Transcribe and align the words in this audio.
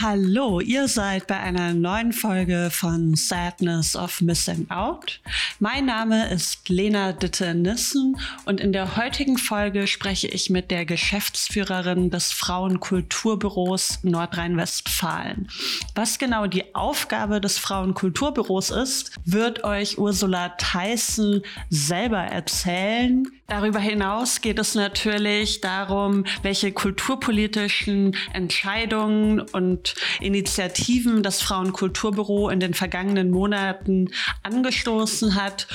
Hallo, 0.00 0.60
ihr 0.60 0.88
seid 0.88 1.26
bei 1.26 1.38
einer 1.38 1.74
neuen 1.74 2.12
Folge 2.12 2.70
von 2.72 3.14
Sadness 3.14 3.94
of 3.94 4.22
Missing 4.22 4.70
Out. 4.70 5.20
Mein 5.60 5.84
Name 5.84 6.30
ist 6.30 6.68
Lena 6.68 7.12
Ditte-Nissen 7.12 8.16
und 8.44 8.60
in 8.60 8.72
der 8.72 8.96
heutigen 8.96 9.36
Folge 9.36 9.86
spreche 9.86 10.26
ich 10.28 10.50
mit 10.50 10.70
der 10.70 10.84
Geschäftsführerin 10.84 12.10
des 12.10 12.32
Frauenkulturbüros 12.32 14.00
Nordrhein-Westfalen. 14.02 15.48
Was 15.94 16.18
genau 16.18 16.46
die 16.46 16.74
Aufgabe 16.74 17.40
des 17.40 17.58
Frauenkulturbüros 17.58 18.70
ist, 18.70 19.12
wird 19.24 19.62
euch 19.62 19.98
Ursula 19.98 20.48
Theissen 20.56 21.42
selber 21.68 22.22
erzählen. 22.22 23.28
Darüber 23.46 23.78
hinaus 23.78 24.40
geht 24.40 24.58
es 24.58 24.74
natürlich 24.74 25.60
darum, 25.60 26.24
welche 26.42 26.72
kulturpolitischen 26.72 28.16
Entscheidungen 28.32 29.40
und 29.40 29.94
Initiativen 30.20 31.22
das 31.22 31.42
Frauenkulturbüro 31.42 32.48
in 32.48 32.58
den 32.58 32.72
vergangenen 32.72 33.30
Monaten 33.30 34.10
angestoßen 34.42 35.34
hat. 35.34 35.66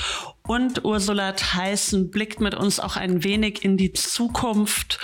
Und 0.42 0.84
Ursula 0.84 1.32
Theissen 1.32 2.10
blickt 2.10 2.40
mit 2.40 2.56
uns 2.56 2.80
auch 2.80 2.96
ein 2.96 3.22
wenig 3.22 3.64
in 3.64 3.76
die 3.76 3.92
Zukunft 3.92 4.98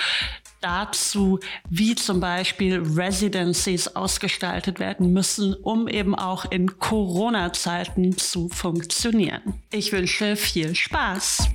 dazu, 0.61 1.39
wie 1.71 1.95
zum 1.95 2.19
Beispiel 2.19 2.81
Residencies 2.81 3.95
ausgestaltet 3.95 4.81
werden 4.81 5.13
müssen, 5.13 5.55
um 5.55 5.87
eben 5.87 6.17
auch 6.17 6.51
in 6.51 6.81
Corona-Zeiten 6.81 8.17
zu 8.19 8.49
funktionieren. 8.49 9.63
Ich 9.71 9.93
wünsche 9.93 10.35
viel 10.35 10.75
Spaß! 10.75 11.49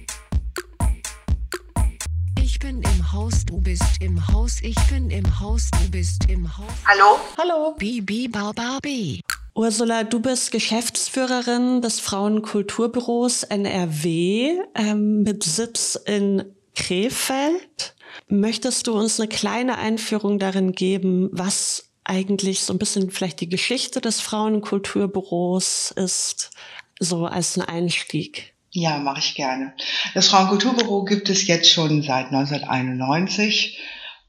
Bin 2.62 2.82
im 2.84 3.12
Haus, 3.12 3.44
du 3.46 3.60
bist 3.60 4.02
im 4.02 4.28
Haus, 4.28 4.62
ich 4.62 4.76
bin 4.92 5.10
im 5.10 5.40
Haus, 5.40 5.70
du 5.72 5.90
bist 5.90 6.30
im 6.30 6.58
Haus. 6.58 6.72
Hallo? 6.86 7.20
Hallo. 7.38 7.74
Bibi 7.76 8.28
Barbabi. 8.28 9.22
Ursula, 9.56 10.04
du 10.04 10.20
bist 10.20 10.52
Geschäftsführerin 10.52 11.82
des 11.82 12.00
Frauenkulturbüros 12.00 13.44
NRW 13.44 14.60
ähm, 14.76 15.24
mit 15.24 15.44
Sitz 15.44 16.00
in 16.06 16.54
Krefeld. 16.76 17.96
Möchtest 18.28 18.86
du 18.86 18.94
uns 18.94 19.20
eine 19.20 19.28
kleine 19.28 19.80
Einführung 19.80 20.38
darin 20.38 20.72
geben, 20.74 21.30
was 21.32 21.90
eigentlich 22.04 22.62
so 22.62 22.74
ein 22.74 22.80
bisschen 22.80 23.10
vielleicht 23.10 23.42
die 23.42 23.50
Geschichte 23.50 24.02
des 24.02 24.22
Frauenkulturbüros 24.22 25.94
ist, 25.96 26.52
so 27.00 27.26
als 27.26 27.58
ein 27.58 27.64
Einstieg? 27.64 28.51
Ja, 28.74 28.98
mache 29.00 29.20
ich 29.20 29.36
gerne. 29.36 29.74
Das 30.14 30.30
Frauenkulturbüro 30.30 31.04
gibt 31.04 31.30
es 31.30 31.46
jetzt 31.46 31.70
schon 31.70 32.02
seit 32.04 32.28
1991 32.28 33.78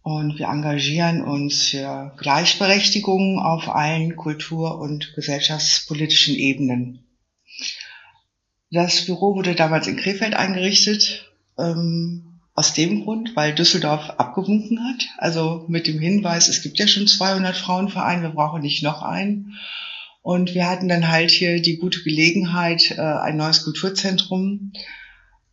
und 0.02 0.36
wir 0.38 0.46
engagieren 0.48 1.22
uns 1.22 1.68
für 1.68 2.12
Gleichberechtigung 2.18 3.38
auf 3.38 3.68
allen 3.68 4.16
kultur- 4.16 4.80
und 4.80 5.14
gesellschaftspolitischen 5.14 6.34
Ebenen. 6.34 7.04
Das 8.72 9.06
Büro 9.06 9.36
wurde 9.36 9.54
damals 9.54 9.86
in 9.86 9.96
Krefeld 9.96 10.34
eingerichtet, 10.34 11.30
ähm, 11.56 12.40
aus 12.54 12.74
dem 12.74 13.04
Grund, 13.04 13.36
weil 13.36 13.54
Düsseldorf 13.54 14.10
abgewunken 14.10 14.82
hat. 14.82 15.06
Also 15.18 15.66
mit 15.68 15.86
dem 15.86 16.00
Hinweis, 16.00 16.48
es 16.48 16.62
gibt 16.62 16.80
ja 16.80 16.88
schon 16.88 17.06
200 17.06 17.56
Frauenvereine, 17.56 18.22
wir 18.22 18.30
brauchen 18.30 18.62
nicht 18.62 18.82
noch 18.82 19.02
einen. 19.02 19.54
Und 20.22 20.54
wir 20.54 20.68
hatten 20.68 20.88
dann 20.88 21.08
halt 21.08 21.30
hier 21.30 21.60
die 21.60 21.78
gute 21.78 22.02
Gelegenheit, 22.02 22.92
äh, 22.92 23.00
ein 23.00 23.36
neues 23.36 23.64
Kulturzentrum 23.64 24.72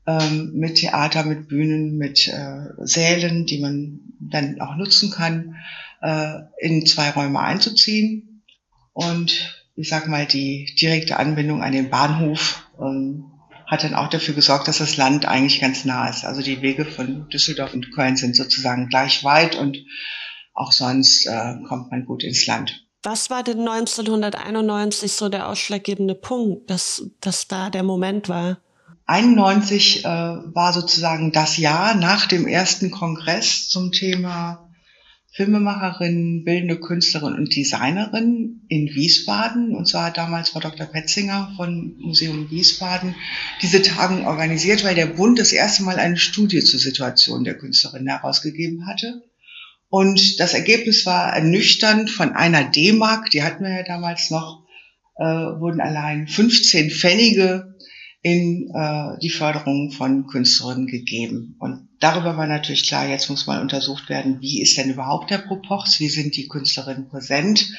ähm, 0.06 0.52
mit 0.54 0.76
Theater, 0.76 1.24
mit 1.24 1.48
Bühnen, 1.48 1.98
mit 1.98 2.28
äh, 2.28 2.68
Sälen, 2.78 3.46
die 3.48 3.60
man 3.60 4.00
dann 4.20 4.62
auch 4.62 4.76
nutzen 4.76 5.10
kann, 5.10 5.56
äh, 6.02 6.42
in 6.60 6.86
zwei 6.86 7.10
Räume 7.10 7.40
einzuziehen. 7.40 8.44
Und 8.94 9.56
ich 9.76 9.90
sag 9.90 10.08
mal, 10.08 10.28
die 10.28 10.74
direkte 10.80 11.18
Anbindung 11.18 11.64
an 11.64 11.72
den 11.72 11.90
Bahnhof 11.90 12.70
ähm, 12.80 13.26
hat 13.66 13.84
dann 13.84 13.96
auch 13.96 14.10
dafür 14.10 14.34
gesorgt, 14.34 14.68
dass 14.68 14.80
das 14.80 14.98
Land 14.98 15.26
eigentlich 15.26 15.62
ganz 15.62 15.86
nah 15.86 16.10
ist. 16.10 16.26
Also 16.26 16.42
die 16.42 16.62
Wege 16.62 16.86
von 16.86 17.30
Düsseldorf 17.30 17.74
und 17.74 17.92
Köln 17.92 18.18
sind 18.18 18.36
sozusagen 18.36 18.90
gleich 18.90 19.24
weit 19.24 19.56
und 19.56 19.78
auch 20.54 20.72
sonst 20.72 21.26
äh, 21.28 21.56
kommt 21.68 21.92
man 21.92 22.06
gut 22.06 22.24
ins 22.24 22.46
Land. 22.46 22.89
Was 23.02 23.30
war 23.30 23.44
denn 23.44 23.60
1991 23.60 25.14
so 25.14 25.30
der 25.30 25.48
ausschlaggebende 25.48 26.16
Punkt, 26.16 26.70
dass, 26.70 27.04
dass 27.22 27.48
da 27.48 27.70
der 27.70 27.84
Moment 27.84 28.28
war? 28.28 28.60
91 29.06 30.04
äh, 30.04 30.08
war 30.08 30.74
sozusagen 30.74 31.32
das 31.32 31.58
Jahr 31.58 31.96
nach 31.96 32.28
dem 32.28 32.46
ersten 32.46 32.92
Kongress 32.92 33.70
zum 33.70 33.92
Thema 33.92 34.70
Filmemacherin, 35.32 36.44
bildende 36.44 36.80
Künstlerin 36.80 37.34
und 37.34 37.56
Designerin 37.56 38.62
in 38.68 38.88
Wiesbaden. 38.88 39.76
Und 39.76 39.88
zwar 39.88 40.12
damals 40.12 40.50
Frau 40.50 40.60
Dr. 40.60 40.86
Petzinger 40.86 41.54
von 41.56 41.96
Museum 42.00 42.52
Wiesbaden 42.52 43.16
diese 43.62 43.82
Tagung 43.82 44.28
organisiert, 44.28 44.84
weil 44.84 44.96
der 44.96 45.06
Bund 45.06 45.40
das 45.40 45.54
erste 45.54 45.84
Mal 45.84 45.98
eine 45.98 46.18
Studie 46.18 46.64
zur 46.64 46.80
Situation 46.80 47.44
der 47.46 47.58
Künstlerin 47.58 48.08
herausgegeben 48.08 48.86
hatte. 48.86 49.24
Und 49.90 50.40
das 50.40 50.54
Ergebnis 50.54 51.06
war 51.06 51.34
ernüchternd. 51.34 52.10
Von 52.10 52.34
einer 52.34 52.64
D-Mark, 52.64 53.32
die 53.32 53.44
hatten 53.44 53.64
wir 53.64 53.72
ja 53.72 53.84
damals 53.84 54.30
noch, 54.30 54.64
äh, 55.18 55.24
wurden 55.24 55.82
allein 55.82 56.28
15 56.28 56.92
Pfennige 56.92 57.76
in 58.22 58.70
äh, 58.74 59.18
die 59.22 59.30
Förderung 59.30 59.92
von 59.92 60.28
Künstlerinnen 60.28 60.88
gegeben. 60.88 61.56
Und 61.60 61.88
darüber 62.00 62.38
war 62.38 62.48
natürlich 62.48 62.88
klar, 62.88 63.08
jetzt 63.08 63.30
muss 63.30 63.48
mal 63.48 63.62
untersucht 63.62 64.10
werden, 64.10 64.42
wie 64.42 64.62
ist 64.62 64.78
denn 64.78 64.92
überhaupt 64.92 65.32
der 65.32 65.40
Propox, 65.40 66.00
wie 66.00 66.10
sind 66.10 66.36
die 66.36 66.48
Künstlerinnen 66.48 67.10
präsent. 67.10 67.72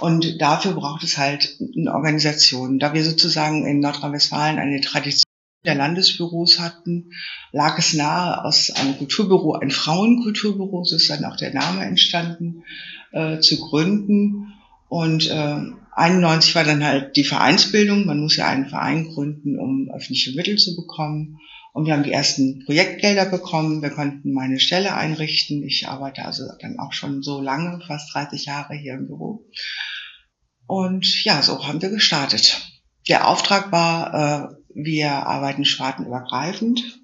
Und 0.00 0.42
dafür 0.42 0.72
braucht 0.72 1.04
es 1.04 1.16
halt 1.16 1.56
eine 1.76 1.94
Organisation. 1.94 2.78
Da 2.78 2.92
wir 2.92 3.02
sozusagen 3.02 3.66
in 3.66 3.80
Nordrhein-Westfalen 3.80 4.58
eine 4.58 4.80
Tradition 4.82 5.25
der 5.66 5.74
Landesbüros 5.74 6.58
hatten, 6.58 7.12
lag 7.52 7.78
es 7.78 7.94
nahe, 7.94 8.44
aus 8.44 8.70
einem 8.70 8.96
Kulturbüro, 8.96 9.54
ein 9.54 9.70
Frauenkulturbüro, 9.70 10.84
so 10.84 10.96
ist 10.96 11.10
dann 11.10 11.24
auch 11.24 11.36
der 11.36 11.52
Name 11.52 11.84
entstanden, 11.84 12.62
äh, 13.12 13.40
zu 13.40 13.58
gründen. 13.60 14.52
Und 14.88 15.28
äh, 15.30 15.60
91 15.92 16.54
war 16.54 16.64
dann 16.64 16.84
halt 16.84 17.16
die 17.16 17.24
Vereinsbildung. 17.24 18.06
Man 18.06 18.20
muss 18.20 18.36
ja 18.36 18.46
einen 18.46 18.68
Verein 18.68 19.08
gründen, 19.08 19.58
um 19.58 19.90
öffentliche 19.90 20.36
Mittel 20.36 20.56
zu 20.56 20.76
bekommen. 20.76 21.38
Und 21.72 21.86
wir 21.86 21.92
haben 21.92 22.04
die 22.04 22.12
ersten 22.12 22.64
Projektgelder 22.64 23.26
bekommen. 23.26 23.82
Wir 23.82 23.90
konnten 23.90 24.32
meine 24.32 24.60
Stelle 24.60 24.94
einrichten. 24.94 25.62
Ich 25.62 25.88
arbeite 25.88 26.24
also 26.24 26.44
dann 26.60 26.78
auch 26.78 26.92
schon 26.92 27.22
so 27.22 27.40
lange, 27.40 27.82
fast 27.86 28.14
30 28.14 28.46
Jahre 28.46 28.74
hier 28.74 28.94
im 28.94 29.06
Büro. 29.08 29.44
Und 30.66 31.24
ja, 31.24 31.42
so 31.42 31.66
haben 31.66 31.82
wir 31.82 31.90
gestartet. 31.90 32.72
Der 33.08 33.28
Auftrag 33.28 33.72
war, 33.72 34.52
äh, 34.52 34.65
wir 34.76 35.10
arbeiten 35.10 35.64
spartenübergreifend 35.64 37.00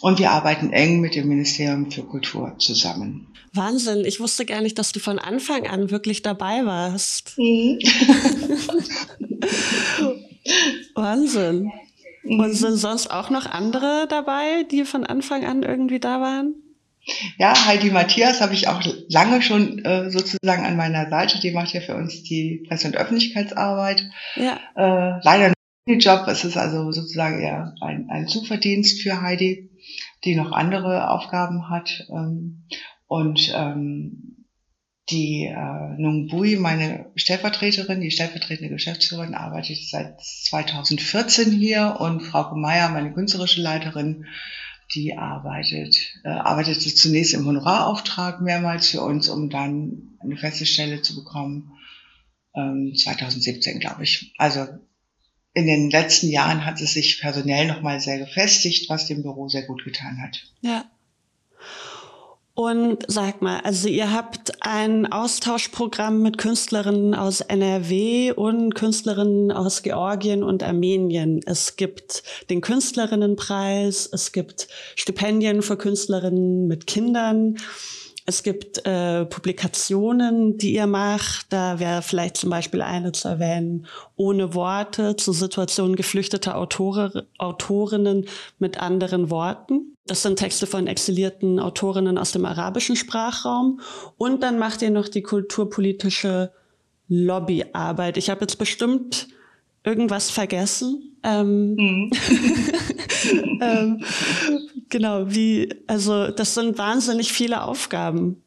und 0.00 0.18
wir 0.18 0.30
arbeiten 0.30 0.72
eng 0.72 1.00
mit 1.00 1.14
dem 1.14 1.28
Ministerium 1.28 1.90
für 1.90 2.04
Kultur 2.04 2.56
zusammen. 2.58 3.28
Wahnsinn, 3.52 4.04
ich 4.04 4.18
wusste 4.18 4.46
gar 4.46 4.62
nicht, 4.62 4.78
dass 4.78 4.92
du 4.92 5.00
von 5.00 5.18
Anfang 5.18 5.66
an 5.66 5.90
wirklich 5.90 6.22
dabei 6.22 6.64
warst. 6.64 7.34
Mhm. 7.36 7.78
Wahnsinn. 10.94 11.70
Mhm. 12.22 12.40
Und 12.40 12.54
sind 12.54 12.76
sonst 12.76 13.10
auch 13.10 13.28
noch 13.28 13.46
andere 13.46 14.06
dabei, 14.08 14.64
die 14.70 14.84
von 14.84 15.04
Anfang 15.04 15.44
an 15.44 15.62
irgendwie 15.62 16.00
da 16.00 16.20
waren? 16.20 16.54
Ja, 17.36 17.66
Heidi 17.66 17.90
Matthias 17.90 18.40
habe 18.40 18.54
ich 18.54 18.68
auch 18.68 18.80
lange 19.08 19.42
schon 19.42 19.84
äh, 19.84 20.08
sozusagen 20.10 20.64
an 20.64 20.76
meiner 20.76 21.10
Seite. 21.10 21.40
Die 21.40 21.50
macht 21.50 21.74
ja 21.74 21.80
für 21.80 21.96
uns 21.96 22.22
die 22.22 22.64
Presse- 22.68 22.86
und 22.86 22.96
Öffentlichkeitsarbeit. 22.96 24.08
Ja. 24.36 24.60
Äh, 24.76 25.20
leider 25.24 25.52
Job. 25.86 26.26
Es 26.28 26.44
ist 26.44 26.56
also 26.56 26.92
sozusagen 26.92 27.40
eher 27.40 27.74
ein, 27.80 28.08
ein 28.08 28.28
Zuverdienst 28.28 29.02
für 29.02 29.20
Heidi, 29.20 29.70
die 30.24 30.36
noch 30.36 30.52
andere 30.52 31.10
Aufgaben 31.10 31.68
hat. 31.68 32.06
Ähm, 32.10 32.64
und 33.08 33.52
ähm, 33.54 34.46
die 35.10 35.46
äh, 35.46 36.00
Nung 36.00 36.28
Bui, 36.28 36.56
meine 36.56 37.10
Stellvertreterin, 37.16 38.00
die 38.00 38.12
stellvertretende 38.12 38.72
Geschäftsführerin, 38.72 39.34
arbeitet 39.34 39.78
seit 39.88 40.20
2014 40.20 41.50
hier 41.50 41.96
und 41.98 42.20
Frau 42.20 42.54
Meier, 42.54 42.88
meine 42.88 43.12
künstlerische 43.12 43.60
Leiterin, 43.60 44.26
die 44.94 45.18
arbeitet, 45.18 45.96
äh, 46.24 46.28
arbeitete 46.28 46.94
zunächst 46.94 47.34
im 47.34 47.46
Honorarauftrag 47.46 48.40
mehrmals 48.40 48.90
für 48.90 49.00
uns, 49.00 49.28
um 49.28 49.50
dann 49.50 50.16
eine 50.20 50.36
feste 50.36 50.66
Stelle 50.66 51.02
zu 51.02 51.16
bekommen. 51.16 51.72
Ähm, 52.54 52.94
2017, 52.94 53.80
glaube 53.80 54.04
ich. 54.04 54.34
Also 54.38 54.68
in 55.54 55.66
den 55.66 55.90
letzten 55.90 56.28
Jahren 56.28 56.64
hat 56.64 56.80
es 56.80 56.94
sich 56.94 57.20
personell 57.20 57.66
nochmal 57.66 58.00
sehr 58.00 58.18
gefestigt, 58.18 58.88
was 58.88 59.06
dem 59.06 59.22
Büro 59.22 59.48
sehr 59.48 59.62
gut 59.62 59.84
getan 59.84 60.20
hat. 60.22 60.42
Ja. 60.62 60.84
Und 62.54 63.04
sag 63.08 63.40
mal, 63.40 63.60
also 63.60 63.88
ihr 63.88 64.12
habt 64.12 64.62
ein 64.62 65.10
Austauschprogramm 65.10 66.20
mit 66.20 66.36
Künstlerinnen 66.36 67.14
aus 67.14 67.40
NRW 67.40 68.32
und 68.32 68.74
Künstlerinnen 68.74 69.50
aus 69.50 69.82
Georgien 69.82 70.42
und 70.42 70.62
Armenien. 70.62 71.40
Es 71.46 71.76
gibt 71.76 72.22
den 72.50 72.60
Künstlerinnenpreis, 72.60 74.06
es 74.12 74.32
gibt 74.32 74.68
Stipendien 74.96 75.62
für 75.62 75.78
Künstlerinnen 75.78 76.66
mit 76.66 76.86
Kindern. 76.86 77.56
Es 78.24 78.42
gibt 78.42 78.86
äh, 78.86 79.24
Publikationen, 79.24 80.56
die 80.56 80.74
ihr 80.74 80.86
macht. 80.86 81.46
Da 81.52 81.80
wäre 81.80 82.02
vielleicht 82.02 82.36
zum 82.36 82.50
Beispiel 82.50 82.80
eine 82.80 83.12
zu 83.12 83.28
erwähnen, 83.28 83.86
ohne 84.16 84.54
Worte 84.54 85.16
zur 85.16 85.34
Situation 85.34 85.96
geflüchteter 85.96 86.56
Autore, 86.56 87.26
Autorinnen 87.38 88.26
mit 88.58 88.80
anderen 88.80 89.30
Worten. 89.30 89.96
Das 90.06 90.22
sind 90.22 90.38
Texte 90.38 90.66
von 90.66 90.86
exilierten 90.86 91.58
Autorinnen 91.58 92.16
aus 92.16 92.32
dem 92.32 92.44
arabischen 92.44 92.96
Sprachraum. 92.96 93.80
Und 94.18 94.42
dann 94.42 94.58
macht 94.58 94.82
ihr 94.82 94.90
noch 94.90 95.08
die 95.08 95.22
kulturpolitische 95.22 96.52
Lobbyarbeit. 97.08 98.16
Ich 98.16 98.30
habe 98.30 98.42
jetzt 98.42 98.56
bestimmt 98.56 99.28
irgendwas 99.84 100.30
vergessen. 100.30 101.16
Ähm, 101.24 101.74
mhm. 101.74 102.10
ähm, 103.60 104.04
genau, 104.92 105.24
wie, 105.26 105.74
also 105.88 106.28
das 106.28 106.54
sind 106.54 106.78
wahnsinnig 106.78 107.32
viele 107.32 107.64
Aufgaben. 107.64 108.44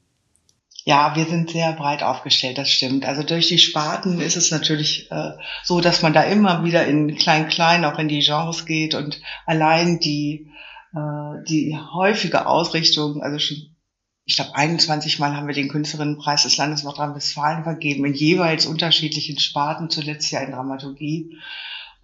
Ja, 0.86 1.16
wir 1.16 1.26
sind 1.26 1.50
sehr 1.50 1.74
breit 1.74 2.04
aufgestellt, 2.04 2.60
das 2.60 2.70
stimmt. 2.70 3.06
Also 3.06 3.24
durch 3.24 3.48
die 3.48 3.58
Sparten 3.58 4.22
ist 4.22 4.38
es 4.38 4.52
natürlich 4.52 5.12
äh, 5.12 5.32
so, 5.64 5.82
dass 5.82 6.04
man 6.04 6.14
da 6.14 6.22
immer 6.22 6.64
wieder 6.64 6.86
in 6.86 7.16
klein-klein 7.16 7.84
auch 7.84 7.98
in 7.98 8.08
die 8.08 8.20
Genres 8.20 8.68
geht 8.68 8.94
und 8.94 9.20
allein 9.48 10.00
die, 10.00 10.52
äh, 10.94 11.44
die 11.50 11.76
häufige 11.76 12.46
Ausrichtung, 12.46 13.24
also 13.24 13.40
schon, 13.40 13.76
ich 14.26 14.36
glaube, 14.36 14.56
21 14.56 15.18
Mal 15.18 15.36
haben 15.36 15.48
wir 15.48 15.56
den 15.56 15.70
Künstlerinnenpreis 15.70 16.44
des 16.44 16.58
Landes 16.58 16.84
Nordrhein-Westfalen 16.84 17.64
vergeben, 17.64 18.06
in 18.06 18.14
jeweils 18.14 18.68
unterschiedlichen 18.68 19.40
Sparten, 19.40 19.90
zuletzt 19.90 20.32
ja 20.32 20.42
in 20.42 20.52
Dramaturgie 20.52 21.36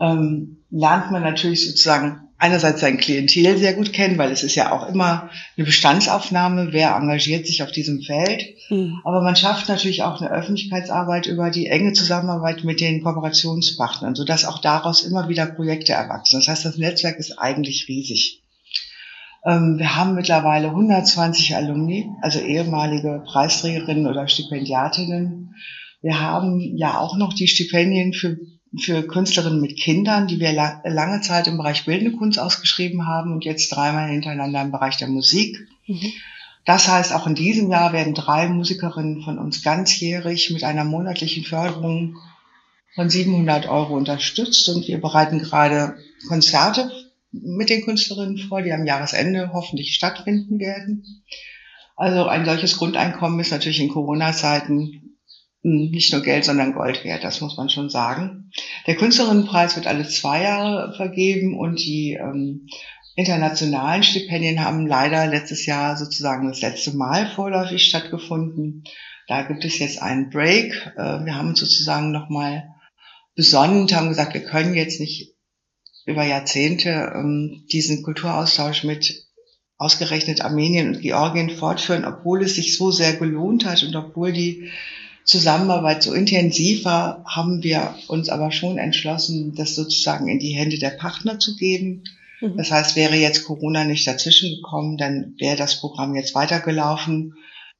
ähm, 0.02 0.58
lernt 0.72 1.12
man 1.12 1.22
natürlich 1.22 1.66
sozusagen 1.66 2.22
einerseits 2.38 2.82
sein 2.82 2.98
Klientel 2.98 3.58
sehr 3.60 3.74
gut 3.74 3.94
kennen, 3.94 4.18
weil 4.18 4.32
es 4.32 4.42
ist 4.42 4.56
ja 4.56 4.72
auch 4.72 4.90
immer 4.90 5.30
eine 5.56 5.66
Bestandsaufnahme, 5.66 6.70
wer 6.72 6.96
engagiert 6.96 7.46
sich 7.46 7.62
auf 7.62 7.72
diesem 7.72 8.02
Feld. 8.02 8.56
Mhm. 8.70 9.00
Aber 9.04 9.22
man 9.22 9.36
schafft 9.36 9.70
natürlich 9.70 10.02
auch 10.02 10.20
eine 10.20 10.32
Öffentlichkeitsarbeit 10.32 11.28
über 11.28 11.52
die 11.52 11.68
enge 11.68 11.94
Zusammenarbeit 11.94 12.64
mit 12.64 12.82
den 12.82 13.04
Kooperationspartnern, 13.04 14.16
sodass 14.16 14.46
auch 14.46 14.60
daraus 14.60 15.04
immer 15.04 15.30
wieder 15.30 15.46
Projekte 15.46 15.94
erwachsen. 15.94 16.40
Das 16.40 16.48
heißt, 16.48 16.66
das 16.66 16.78
Netzwerk 16.78 17.20
ist 17.20 17.38
eigentlich 17.38 17.88
riesig. 17.88 18.42
Ähm, 19.46 19.78
wir 19.78 19.96
haben 19.96 20.16
mittlerweile 20.16 20.70
120 20.70 21.56
Alumni, 21.56 22.10
also 22.22 22.40
ehemalige 22.40 23.24
Preisträgerinnen 23.24 24.08
oder 24.08 24.28
Stipendiatinnen. 24.28 25.56
Wir 26.02 26.20
haben 26.20 26.76
ja 26.76 26.98
auch 26.98 27.16
noch 27.18 27.34
die 27.34 27.48
Stipendien 27.48 28.14
für 28.14 28.38
für 28.80 29.04
Künstlerinnen 29.04 29.60
mit 29.60 29.78
Kindern, 29.78 30.28
die 30.28 30.40
wir 30.40 30.54
la 30.54 30.82
lange 30.86 31.22
Zeit 31.22 31.48
im 31.48 31.58
Bereich 31.58 31.86
Bildende 31.86 32.18
Kunst 32.18 32.40
ausgeschrieben 32.40 33.06
haben 33.06 33.34
und 33.34 33.44
jetzt 33.44 33.70
dreimal 33.70 34.10
hintereinander 34.10 34.62
im 34.62 34.72
Bereich 34.72 34.98
der 34.98 35.10
Musik. 35.10 35.68
Mhm. 35.88 36.14
Das 36.64 36.88
heißt, 36.88 37.14
auch 37.14 37.28
in 37.28 37.36
diesem 37.36 37.70
Jahr 37.70 37.92
werden 37.92 38.14
drei 38.14 38.48
Musikerinnen 38.48 39.24
von 39.24 39.40
uns 39.40 39.64
ganzjährig 39.64 40.52
mit 40.52 40.64
einer 40.64 40.84
monatlichen 40.84 41.44
Förderung 41.44 42.18
von 42.94 43.10
700 43.10 43.68
Euro 43.68 43.96
unterstützt 43.96 44.70
und 44.70 44.88
wir 44.88 45.02
bereiten 45.02 45.40
gerade 45.40 45.98
Konzerte 46.28 46.92
mit 47.32 47.70
den 47.70 47.84
Künstlerinnen 47.84 48.38
vor, 48.38 48.62
die 48.62 48.74
am 48.74 48.86
Jahresende 48.86 49.52
hoffentlich 49.54 49.96
stattfinden 49.96 50.60
werden. 50.60 51.24
Also 51.96 52.26
ein 52.26 52.46
solches 52.46 52.78
Grundeinkommen 52.78 53.40
ist 53.40 53.52
natürlich 53.52 53.80
in 53.80 53.90
Corona-Zeiten 53.90 55.11
nicht 55.64 56.12
nur 56.12 56.22
Geld, 56.22 56.46
sondern 56.46 56.74
Gold 56.74 57.04
wert, 57.04 57.24
das 57.24 57.42
muss 57.42 57.58
man 57.58 57.70
schon 57.70 57.90
sagen. 57.90 58.52
Der 58.88 58.96
Künstlerinnenpreis 58.96 59.76
wird 59.76 59.88
alle 59.88 60.08
zwei 60.08 60.44
Jahre 60.44 60.94
vergeben 60.96 61.58
und 61.58 61.80
die 61.80 62.14
ähm, 62.14 62.68
internationalen 63.16 64.04
Stipendien 64.04 64.64
haben 64.64 64.88
leider 64.88 65.28
letztes 65.28 65.66
Jahr 65.66 65.98
sozusagen 65.98 66.48
das 66.48 66.62
letzte 66.62 66.96
Mal 66.96 67.28
vorläufig 67.28 67.84
stattgefunden. 67.84 68.84
Da 69.28 69.44
gibt 69.44 69.64
es 69.64 69.78
jetzt 69.78 70.02
einen 70.02 70.30
Break. 70.30 70.74
Äh, 70.98 71.26
wir 71.26 71.36
haben 71.36 71.50
uns 71.50 71.60
sozusagen 71.60 72.12
nochmal 72.12 72.70
besonnen 73.36 73.82
und 73.82 73.94
haben 73.94 74.10
gesagt, 74.10 74.34
wir 74.34 74.44
können 74.44 74.74
jetzt 74.74 75.00
nicht 75.00 75.36
über 76.06 76.24
Jahrzehnte 76.24 77.14
ähm, 77.16 77.66
diesen 77.72 78.02
Kulturaustausch 78.02 78.84
mit 78.84 79.28
ausgerechnet 79.78 80.42
Armenien 80.42 80.96
und 80.96 81.02
Georgien 81.02 81.50
fortführen, 81.50 82.06
obwohl 82.06 82.44
es 82.44 82.56
sich 82.56 82.78
so 82.78 82.92
sehr 82.92 83.14
gelohnt 83.14 83.66
hat 83.66 83.84
und 83.84 83.96
obwohl 83.96 84.32
die 84.32 84.70
Zusammenarbeit 85.24 86.04
so 86.04 86.14
intensiv 86.14 86.86
war, 86.86 87.24
haben 87.26 87.64
wir 87.64 87.96
uns 88.08 88.30
aber 88.30 88.52
schon 88.52 88.78
entschlossen, 88.78 89.54
das 89.56 89.76
sozusagen 89.76 90.28
in 90.28 90.40
die 90.40 90.54
Hände 90.54 90.80
der 90.80 90.92
Partner 90.92 91.40
zu 91.40 91.56
geben. 91.56 92.04
Mhm. 92.42 92.58
Das 92.58 92.72
heißt, 92.72 92.96
wäre 92.96 93.16
jetzt 93.16 93.44
Corona 93.46 93.84
nicht 93.84 94.08
dazwischen 94.08 94.56
gekommen, 94.56 94.98
dann 94.98 95.36
wäre 95.38 95.58
das 95.58 95.80
Programm 95.80 96.16
jetzt 96.16 96.34
weitergelaufen, 96.34 97.36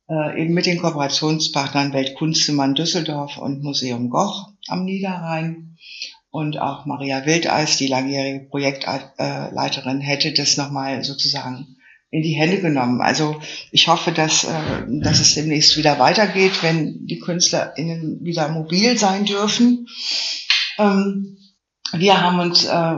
äh, 0.10 0.42
eben 0.42 0.54
mit 0.54 0.66
den 0.66 0.80
Kooperationspartnern 0.80 1.94
Weltkunstzimmern 1.94 2.76
Düsseldorf 2.76 3.38
und 3.38 3.64
Museum 3.64 4.10
Goch 4.10 4.50
am 4.68 4.86
Niederrhein. 4.86 5.78
Und 6.30 6.58
auch 6.60 6.86
Maria 6.86 7.26
Wildeis, 7.26 7.76
die 7.76 7.88
langjährige 7.88 8.46
Projektleiterin, 8.46 10.00
hätte 10.00 10.32
das 10.32 10.56
nochmal 10.56 11.04
sozusagen 11.04 11.76
in 12.12 12.22
die 12.22 12.34
Hände 12.34 12.60
genommen. 12.60 13.02
Also 13.02 13.42
ich 13.72 13.88
hoffe, 13.88 14.12
dass, 14.12 14.44
äh, 14.44 14.84
dass 15.02 15.20
es 15.20 15.34
demnächst 15.34 15.78
wieder 15.78 15.98
weitergeht, 15.98 16.62
wenn 16.62 17.08
die 17.08 17.20
KünstlerInnen 17.20 18.20
wieder 18.22 18.50
mobil 18.50 18.98
sein 18.98 19.26
dürfen. 19.26 19.88
Ähm, 20.78 21.38
wir 21.94 22.22
haben 22.22 22.40
uns 22.40 22.66
äh, 22.66 22.96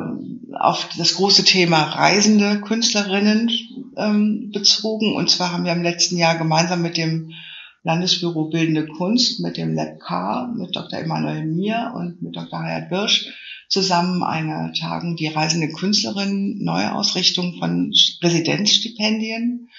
auf 0.59 0.89
das 0.97 1.15
große 1.15 1.45
Thema 1.45 1.83
reisende 1.83 2.59
Künstlerinnen 2.61 3.51
ähm, 3.97 4.51
bezogen. 4.51 5.13
Und 5.15 5.29
zwar 5.29 5.51
haben 5.51 5.65
wir 5.65 5.73
im 5.73 5.83
letzten 5.83 6.17
Jahr 6.17 6.37
gemeinsam 6.37 6.81
mit 6.81 6.97
dem 6.97 7.33
Landesbüro 7.83 8.45
Bildende 8.45 8.87
Kunst, 8.87 9.41
mit 9.41 9.57
dem 9.57 9.75
LabK, 9.75 10.55
mit 10.55 10.75
Dr. 10.75 10.99
Emanuel 10.99 11.45
Mier 11.45 11.93
und 11.95 12.21
mit 12.21 12.35
Dr. 12.35 12.59
Hayat 12.59 12.89
Birsch 12.89 13.27
zusammen 13.73 14.21
eine 14.21 14.71
Tagung 14.79 15.15
die 15.15 15.27
reisende 15.27 15.69
Künstlerin 15.69 16.59
Neuausrichtung 16.63 17.57
von 17.57 17.91
Residenzstipendien 18.21 19.69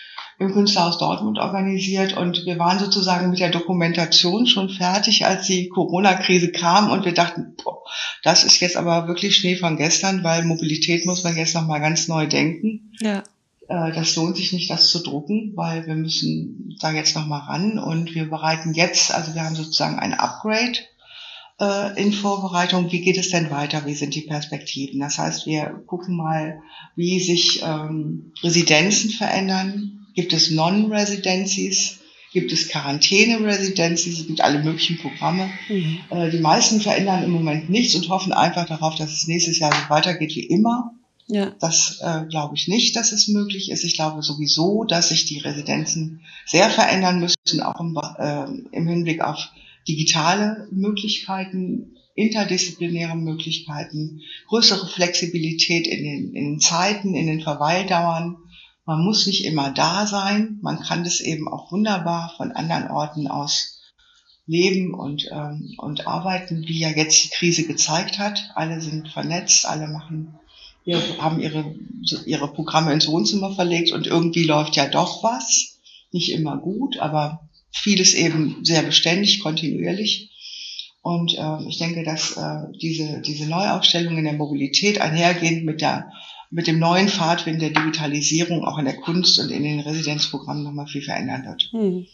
im 0.40 0.52
Künstlerhaus 0.52 0.98
Dortmund 0.98 1.38
organisiert 1.38 2.16
und 2.16 2.44
wir 2.44 2.58
waren 2.58 2.80
sozusagen 2.80 3.30
mit 3.30 3.38
der 3.38 3.50
Dokumentation 3.50 4.48
schon 4.48 4.68
fertig, 4.68 5.24
als 5.24 5.46
die 5.46 5.68
Corona-Krise 5.68 6.50
kam 6.50 6.90
und 6.90 7.04
wir 7.04 7.14
dachten, 7.14 7.54
boah, 7.62 7.84
das 8.24 8.42
ist 8.42 8.58
jetzt 8.60 8.76
aber 8.76 9.06
wirklich 9.06 9.36
Schnee 9.36 9.54
von 9.54 9.76
gestern, 9.76 10.24
weil 10.24 10.44
Mobilität 10.44 11.06
muss 11.06 11.22
man 11.22 11.36
jetzt 11.36 11.54
nochmal 11.54 11.80
ganz 11.80 12.08
neu 12.08 12.26
denken. 12.26 12.90
Ja. 13.00 13.22
Äh, 13.68 13.92
das 13.92 14.16
lohnt 14.16 14.36
sich 14.36 14.52
nicht, 14.52 14.70
das 14.70 14.88
zu 14.88 15.04
drucken, 15.04 15.52
weil 15.54 15.86
wir 15.86 15.94
müssen 15.94 16.76
da 16.80 16.90
jetzt 16.90 17.14
nochmal 17.14 17.42
ran 17.42 17.78
und 17.78 18.12
wir 18.16 18.28
bereiten 18.28 18.74
jetzt, 18.74 19.14
also 19.14 19.36
wir 19.36 19.44
haben 19.44 19.54
sozusagen 19.54 20.00
ein 20.00 20.14
Upgrade 20.14 20.78
in 21.96 22.12
Vorbereitung, 22.12 22.90
wie 22.90 23.00
geht 23.00 23.16
es 23.16 23.30
denn 23.30 23.50
weiter, 23.50 23.86
wie 23.86 23.94
sind 23.94 24.14
die 24.16 24.22
Perspektiven. 24.22 24.98
Das 24.98 25.18
heißt, 25.18 25.46
wir 25.46 25.84
gucken 25.86 26.16
mal, 26.16 26.60
wie 26.96 27.20
sich 27.20 27.62
ähm, 27.62 28.32
Residenzen 28.42 29.10
verändern. 29.10 30.06
Gibt 30.14 30.32
es 30.32 30.50
Non-Residencies? 30.50 32.00
Gibt 32.32 32.52
es 32.52 32.68
Quarantäne-Residencies? 32.68 34.18
Es 34.18 34.26
gibt 34.26 34.40
alle 34.40 34.64
möglichen 34.64 34.98
Programme. 34.98 35.48
Mhm. 35.68 36.00
Äh, 36.10 36.30
die 36.30 36.40
meisten 36.40 36.80
verändern 36.80 37.22
im 37.22 37.30
Moment 37.30 37.70
nichts 37.70 37.94
und 37.94 38.08
hoffen 38.08 38.32
einfach 38.32 38.66
darauf, 38.66 38.96
dass 38.96 39.12
es 39.12 39.28
nächstes 39.28 39.60
Jahr 39.60 39.72
so 39.72 39.88
weitergeht 39.88 40.34
wie 40.34 40.46
immer. 40.46 40.90
Ja. 41.28 41.54
Das 41.60 42.00
äh, 42.02 42.24
glaube 42.28 42.56
ich 42.56 42.66
nicht, 42.66 42.96
dass 42.96 43.12
es 43.12 43.28
möglich 43.28 43.70
ist. 43.70 43.84
Ich 43.84 43.94
glaube 43.94 44.22
sowieso, 44.22 44.82
dass 44.82 45.10
sich 45.10 45.26
die 45.26 45.38
Residenzen 45.38 46.22
sehr 46.44 46.68
verändern 46.68 47.20
müssen, 47.20 47.62
auch 47.62 47.78
im, 47.78 47.96
äh, 48.18 48.76
im 48.76 48.88
Hinblick 48.88 49.22
auf 49.22 49.50
digitale 49.88 50.68
Möglichkeiten, 50.70 51.96
interdisziplinäre 52.14 53.16
Möglichkeiten, 53.16 54.20
größere 54.48 54.86
Flexibilität 54.86 55.86
in 55.86 56.04
den, 56.04 56.34
in 56.34 56.44
den 56.52 56.60
Zeiten, 56.60 57.14
in 57.14 57.26
den 57.26 57.40
Verweildauern. 57.40 58.36
Man 58.86 59.04
muss 59.04 59.26
nicht 59.26 59.44
immer 59.44 59.70
da 59.70 60.06
sein. 60.06 60.58
Man 60.62 60.80
kann 60.80 61.04
das 61.04 61.20
eben 61.20 61.48
auch 61.48 61.72
wunderbar 61.72 62.34
von 62.36 62.52
anderen 62.52 62.88
Orten 62.90 63.26
aus 63.26 63.80
leben 64.46 64.94
und, 64.94 65.28
ähm, 65.32 65.74
und 65.78 66.06
arbeiten, 66.06 66.64
wie 66.66 66.80
ja 66.80 66.90
jetzt 66.90 67.24
die 67.24 67.30
Krise 67.30 67.66
gezeigt 67.66 68.18
hat. 68.18 68.50
Alle 68.54 68.80
sind 68.80 69.08
vernetzt, 69.08 69.66
alle 69.66 69.88
machen, 69.88 70.38
wir 70.84 71.00
haben 71.18 71.40
ihre, 71.40 71.74
ihre 72.26 72.52
Programme 72.52 72.92
ins 72.92 73.08
Wohnzimmer 73.08 73.54
verlegt 73.54 73.92
und 73.92 74.06
irgendwie 74.06 74.44
läuft 74.44 74.76
ja 74.76 74.86
doch 74.86 75.22
was. 75.22 75.78
Nicht 76.12 76.30
immer 76.30 76.58
gut, 76.58 76.98
aber 76.98 77.48
vieles 77.74 78.14
eben 78.14 78.64
sehr 78.64 78.82
beständig, 78.82 79.40
kontinuierlich. 79.40 80.30
Und 81.02 81.36
äh, 81.36 81.68
ich 81.68 81.78
denke, 81.78 82.02
dass 82.02 82.36
äh, 82.36 82.78
diese, 82.80 83.20
diese 83.20 83.46
Neuaufstellung 83.46 84.16
in 84.16 84.24
der 84.24 84.32
Mobilität 84.32 85.00
einhergehend 85.00 85.64
mit, 85.64 85.82
der, 85.82 86.10
mit 86.50 86.66
dem 86.66 86.78
neuen 86.78 87.08
Fahrtwind 87.08 87.60
der 87.60 87.70
Digitalisierung 87.70 88.64
auch 88.64 88.78
in 88.78 88.86
der 88.86 88.96
Kunst 88.96 89.38
und 89.38 89.50
in 89.50 89.64
den 89.64 89.80
Residenzprogrammen 89.80 90.64
nochmal 90.64 90.86
viel 90.86 91.02
verändern 91.02 91.44
wird. 91.44 91.68
Hm. 91.72 92.06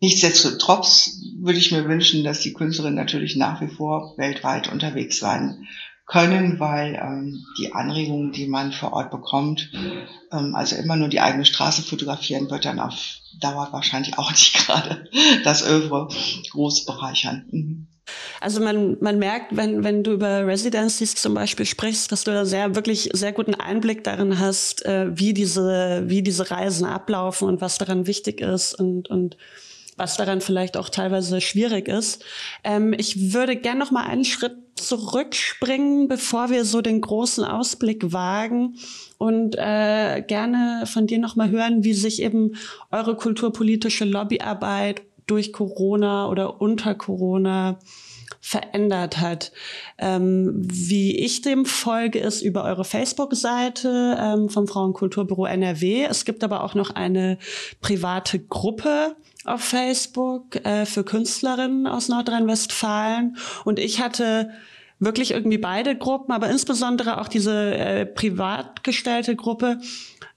Nichtsdestotrotz 0.00 1.22
würde 1.38 1.58
ich 1.58 1.72
mir 1.72 1.88
wünschen, 1.88 2.24
dass 2.24 2.40
die 2.40 2.52
Künstlerinnen 2.52 2.96
natürlich 2.96 3.36
nach 3.36 3.62
wie 3.62 3.68
vor 3.68 4.14
weltweit 4.18 4.70
unterwegs 4.70 5.18
sein 5.18 5.66
können, 6.06 6.60
weil 6.60 6.94
ähm, 6.94 7.44
die 7.58 7.72
Anregungen, 7.72 8.32
die 8.32 8.46
man 8.46 8.72
vor 8.72 8.92
Ort 8.92 9.10
bekommt, 9.10 9.70
ähm, 10.32 10.54
also 10.54 10.76
immer 10.76 10.96
nur 10.96 11.08
die 11.08 11.20
eigene 11.20 11.44
Straße 11.44 11.82
fotografieren, 11.82 12.50
wird 12.50 12.64
dann 12.64 12.78
auf 12.78 12.94
dauert 13.40 13.72
wahrscheinlich 13.72 14.18
auch 14.18 14.30
nicht 14.30 14.54
gerade 14.54 15.08
das 15.44 15.66
Övre 15.66 16.08
groß 16.50 16.86
bereichern. 16.86 17.46
Mhm. 17.50 17.86
Also 18.40 18.60
man, 18.60 18.98
man 19.00 19.18
merkt, 19.18 19.56
wenn, 19.56 19.82
wenn 19.82 20.04
du 20.04 20.12
über 20.12 20.46
Residencies 20.46 21.14
zum 21.14 21.32
Beispiel 21.32 21.64
sprichst, 21.64 22.12
dass 22.12 22.24
du 22.24 22.32
da 22.32 22.44
sehr, 22.44 22.74
wirklich 22.74 23.08
sehr 23.14 23.32
guten 23.32 23.54
Einblick 23.54 24.04
darin 24.04 24.38
hast, 24.38 24.84
äh, 24.84 25.06
wie 25.18 25.32
diese, 25.32 26.02
wie 26.06 26.22
diese 26.22 26.50
Reisen 26.50 26.84
ablaufen 26.84 27.48
und 27.48 27.62
was 27.62 27.78
daran 27.78 28.06
wichtig 28.06 28.42
ist 28.42 28.74
und, 28.74 29.08
und 29.08 29.38
was 29.96 30.16
daran 30.16 30.40
vielleicht 30.40 30.76
auch 30.76 30.88
teilweise 30.88 31.40
schwierig 31.40 31.88
ist. 31.88 32.24
Ähm, 32.62 32.94
ich 32.96 33.32
würde 33.32 33.56
gern 33.56 33.78
noch 33.78 33.90
mal 33.90 34.04
einen 34.04 34.24
Schritt 34.24 34.56
zurückspringen, 34.76 36.08
bevor 36.08 36.50
wir 36.50 36.64
so 36.64 36.80
den 36.80 37.00
großen 37.00 37.44
Ausblick 37.44 38.12
wagen 38.12 38.76
und 39.18 39.56
äh, 39.56 40.22
gerne 40.26 40.84
von 40.86 41.06
dir 41.06 41.18
noch 41.18 41.36
mal 41.36 41.50
hören, 41.50 41.84
wie 41.84 41.94
sich 41.94 42.22
eben 42.22 42.56
eure 42.90 43.16
kulturpolitische 43.16 44.04
Lobbyarbeit 44.04 45.02
durch 45.26 45.52
Corona 45.52 46.28
oder 46.28 46.60
unter 46.60 46.94
Corona 46.94 47.78
verändert 48.46 49.22
hat. 49.22 49.52
Ähm, 49.96 50.52
wie 50.56 51.16
ich 51.18 51.40
dem 51.40 51.64
folge, 51.64 52.18
ist 52.18 52.42
über 52.42 52.62
eure 52.64 52.84
Facebook-Seite 52.84 54.18
ähm, 54.20 54.50
vom 54.50 54.68
Frauenkulturbüro 54.68 55.46
NRW. 55.46 56.04
Es 56.04 56.26
gibt 56.26 56.44
aber 56.44 56.62
auch 56.62 56.74
noch 56.74 56.90
eine 56.90 57.38
private 57.80 58.38
Gruppe 58.38 59.16
auf 59.46 59.62
Facebook 59.62 60.56
äh, 60.56 60.84
für 60.84 61.04
Künstlerinnen 61.04 61.86
aus 61.86 62.10
Nordrhein-Westfalen. 62.10 63.38
Und 63.64 63.78
ich 63.78 64.02
hatte 64.02 64.50
wirklich 64.98 65.32
irgendwie 65.32 65.58
beide 65.58 65.96
Gruppen, 65.96 66.32
aber 66.32 66.48
insbesondere 66.48 67.20
auch 67.20 67.28
diese 67.28 67.74
äh, 67.74 68.06
privat 68.06 68.84
gestellte 68.84 69.36
Gruppe 69.36 69.78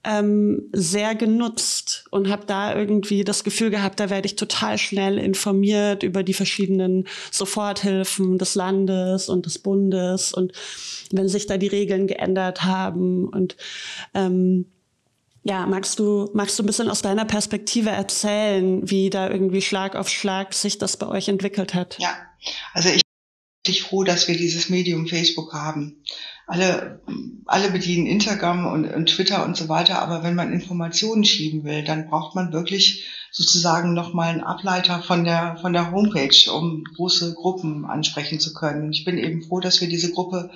ähm, 0.03 0.69
sehr 0.73 1.15
genutzt 1.15 2.05
und 2.11 2.29
habe 2.29 2.45
da 2.45 2.75
irgendwie 2.75 3.23
das 3.23 3.43
Gefühl 3.43 3.69
gehabt, 3.69 3.99
da 3.99 4.09
werde 4.09 4.25
ich 4.25 4.35
total 4.35 4.77
schnell 4.77 5.17
informiert 5.17 6.03
über 6.03 6.23
die 6.23 6.33
verschiedenen 6.33 7.07
Soforthilfen 7.31 8.37
des 8.37 8.55
Landes 8.55 9.29
und 9.29 9.45
des 9.45 9.59
Bundes 9.59 10.33
und 10.33 10.53
wenn 11.11 11.27
sich 11.27 11.45
da 11.45 11.57
die 11.57 11.67
Regeln 11.67 12.07
geändert 12.07 12.63
haben 12.63 13.27
und 13.27 13.57
ähm, 14.13 14.65
ja, 15.43 15.65
magst 15.65 15.99
du, 15.99 16.29
magst 16.33 16.59
du 16.59 16.63
ein 16.63 16.65
bisschen 16.65 16.89
aus 16.89 17.01
deiner 17.01 17.23
Perspektive 17.23 17.89
erzählen, 17.89 18.89
wie 18.89 19.09
da 19.09 19.29
irgendwie 19.29 19.61
Schlag 19.61 19.95
auf 19.95 20.09
Schlag 20.09 20.53
sich 20.53 20.77
das 20.77 20.97
bei 20.97 21.07
euch 21.07 21.29
entwickelt 21.29 21.73
hat? 21.73 21.97
Ja, 21.99 22.17
also 22.73 22.89
ich 22.89 23.06
bin 23.67 23.83
froh, 23.83 24.03
dass 24.03 24.27
wir 24.27 24.37
dieses 24.37 24.69
Medium 24.69 25.07
Facebook 25.07 25.53
haben 25.53 25.97
alle, 26.47 27.01
alle 27.45 27.71
bedienen 27.71 28.07
Instagram 28.07 28.65
und, 28.67 28.85
und 28.85 29.07
Twitter 29.07 29.45
und 29.45 29.57
so 29.57 29.67
weiter, 29.67 30.01
aber 30.01 30.23
wenn 30.23 30.33
man 30.33 30.53
Informationen 30.53 31.25
schieben 31.25 31.65
will, 31.65 31.83
dann 31.83 32.07
braucht 32.07 32.35
man 32.35 32.53
wirklich 32.53 33.05
sozusagen 33.31 33.93
nochmal 33.93 34.29
einen 34.29 34.41
Ableiter 34.41 35.01
von 35.01 35.25
der, 35.25 35.57
von 35.61 35.73
der 35.73 35.91
Homepage, 35.91 36.51
um 36.51 36.85
große 36.95 37.33
Gruppen 37.33 37.85
ansprechen 37.85 38.39
zu 38.39 38.53
können. 38.53 38.85
Und 38.85 38.93
ich 38.93 39.03
bin 39.03 39.17
eben 39.17 39.43
froh, 39.43 39.59
dass 39.59 39.81
wir 39.81 39.89
diese 39.89 40.11
Gruppe 40.11 40.49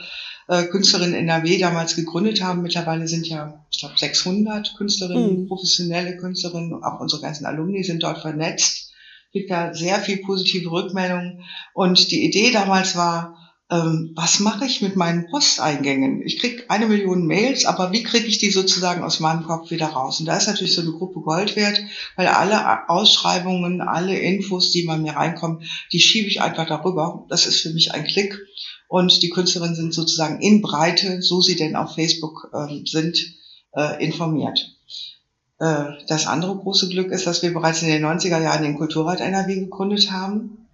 äh, 0.47 0.63
Künstlerinnen 0.63 1.13
NRW 1.13 1.57
damals 1.57 1.97
gegründet 1.97 2.41
haben. 2.41 2.61
Mittlerweile 2.61 3.09
sind 3.09 3.27
ja, 3.27 3.65
ich 3.69 3.79
glaube, 3.79 3.97
600 3.97 4.75
Künstlerinnen, 4.77 5.41
mhm. 5.41 5.47
professionelle 5.49 6.15
Künstlerinnen, 6.15 6.81
auch 6.81 7.01
unsere 7.01 7.21
ganzen 7.21 7.45
Alumni 7.45 7.83
sind 7.83 8.01
dort 8.01 8.19
vernetzt. 8.19 8.90
Kriegt 9.31 9.49
da 9.49 9.73
sehr 9.73 9.99
viel 9.99 10.17
positive 10.17 10.71
Rückmeldungen. 10.71 11.43
Und 11.73 12.11
die 12.11 12.25
Idee 12.25 12.51
damals 12.51 12.95
war, 12.95 13.37
ähm, 13.71 14.11
was 14.15 14.41
mache 14.41 14.65
ich 14.65 14.81
mit 14.81 14.97
meinen 14.97 15.27
Posteingängen? 15.27 16.21
Ich 16.23 16.39
kriege 16.39 16.65
eine 16.67 16.87
Million 16.87 17.25
Mails, 17.25 17.65
aber 17.65 17.93
wie 17.93 18.03
kriege 18.03 18.25
ich 18.25 18.37
die 18.37 18.51
sozusagen 18.51 19.01
aus 19.01 19.21
meinem 19.21 19.43
Kopf 19.43 19.71
wieder 19.71 19.87
raus? 19.87 20.19
Und 20.19 20.25
da 20.25 20.35
ist 20.35 20.47
natürlich 20.47 20.73
so 20.73 20.81
eine 20.81 20.91
Gruppe 20.91 21.21
Gold 21.21 21.55
wert, 21.55 21.79
weil 22.17 22.27
alle 22.27 22.89
Ausschreibungen, 22.89 23.79
alle 23.79 24.19
Infos, 24.19 24.71
die 24.71 24.83
bei 24.83 24.97
mir 24.97 25.13
reinkommen, 25.13 25.63
die 25.93 26.01
schiebe 26.01 26.27
ich 26.27 26.41
einfach 26.41 26.67
darüber. 26.67 27.25
Das 27.29 27.45
ist 27.45 27.61
für 27.61 27.69
mich 27.69 27.93
ein 27.93 28.03
Klick. 28.03 28.37
Und 28.89 29.23
die 29.23 29.29
Künstlerinnen 29.29 29.75
sind 29.75 29.93
sozusagen 29.93 30.41
in 30.41 30.61
Breite, 30.61 31.21
so 31.21 31.39
sie 31.39 31.55
denn 31.55 31.77
auf 31.77 31.95
Facebook 31.95 32.51
ähm, 32.53 32.85
sind, 32.85 33.17
äh, 33.73 34.03
informiert. 34.03 34.75
Äh, 35.61 36.03
das 36.07 36.25
andere 36.25 36.55
große 36.55 36.89
Glück 36.89 37.11
ist, 37.11 37.27
dass 37.27 37.43
wir 37.43 37.53
bereits 37.53 37.83
in 37.83 37.89
den 37.89 38.03
90er 38.03 38.41
Jahren 38.41 38.63
den 38.63 38.77
Kulturrat 38.79 39.21
NRW 39.21 39.59
gegründet 39.59 40.11
haben. 40.11 40.67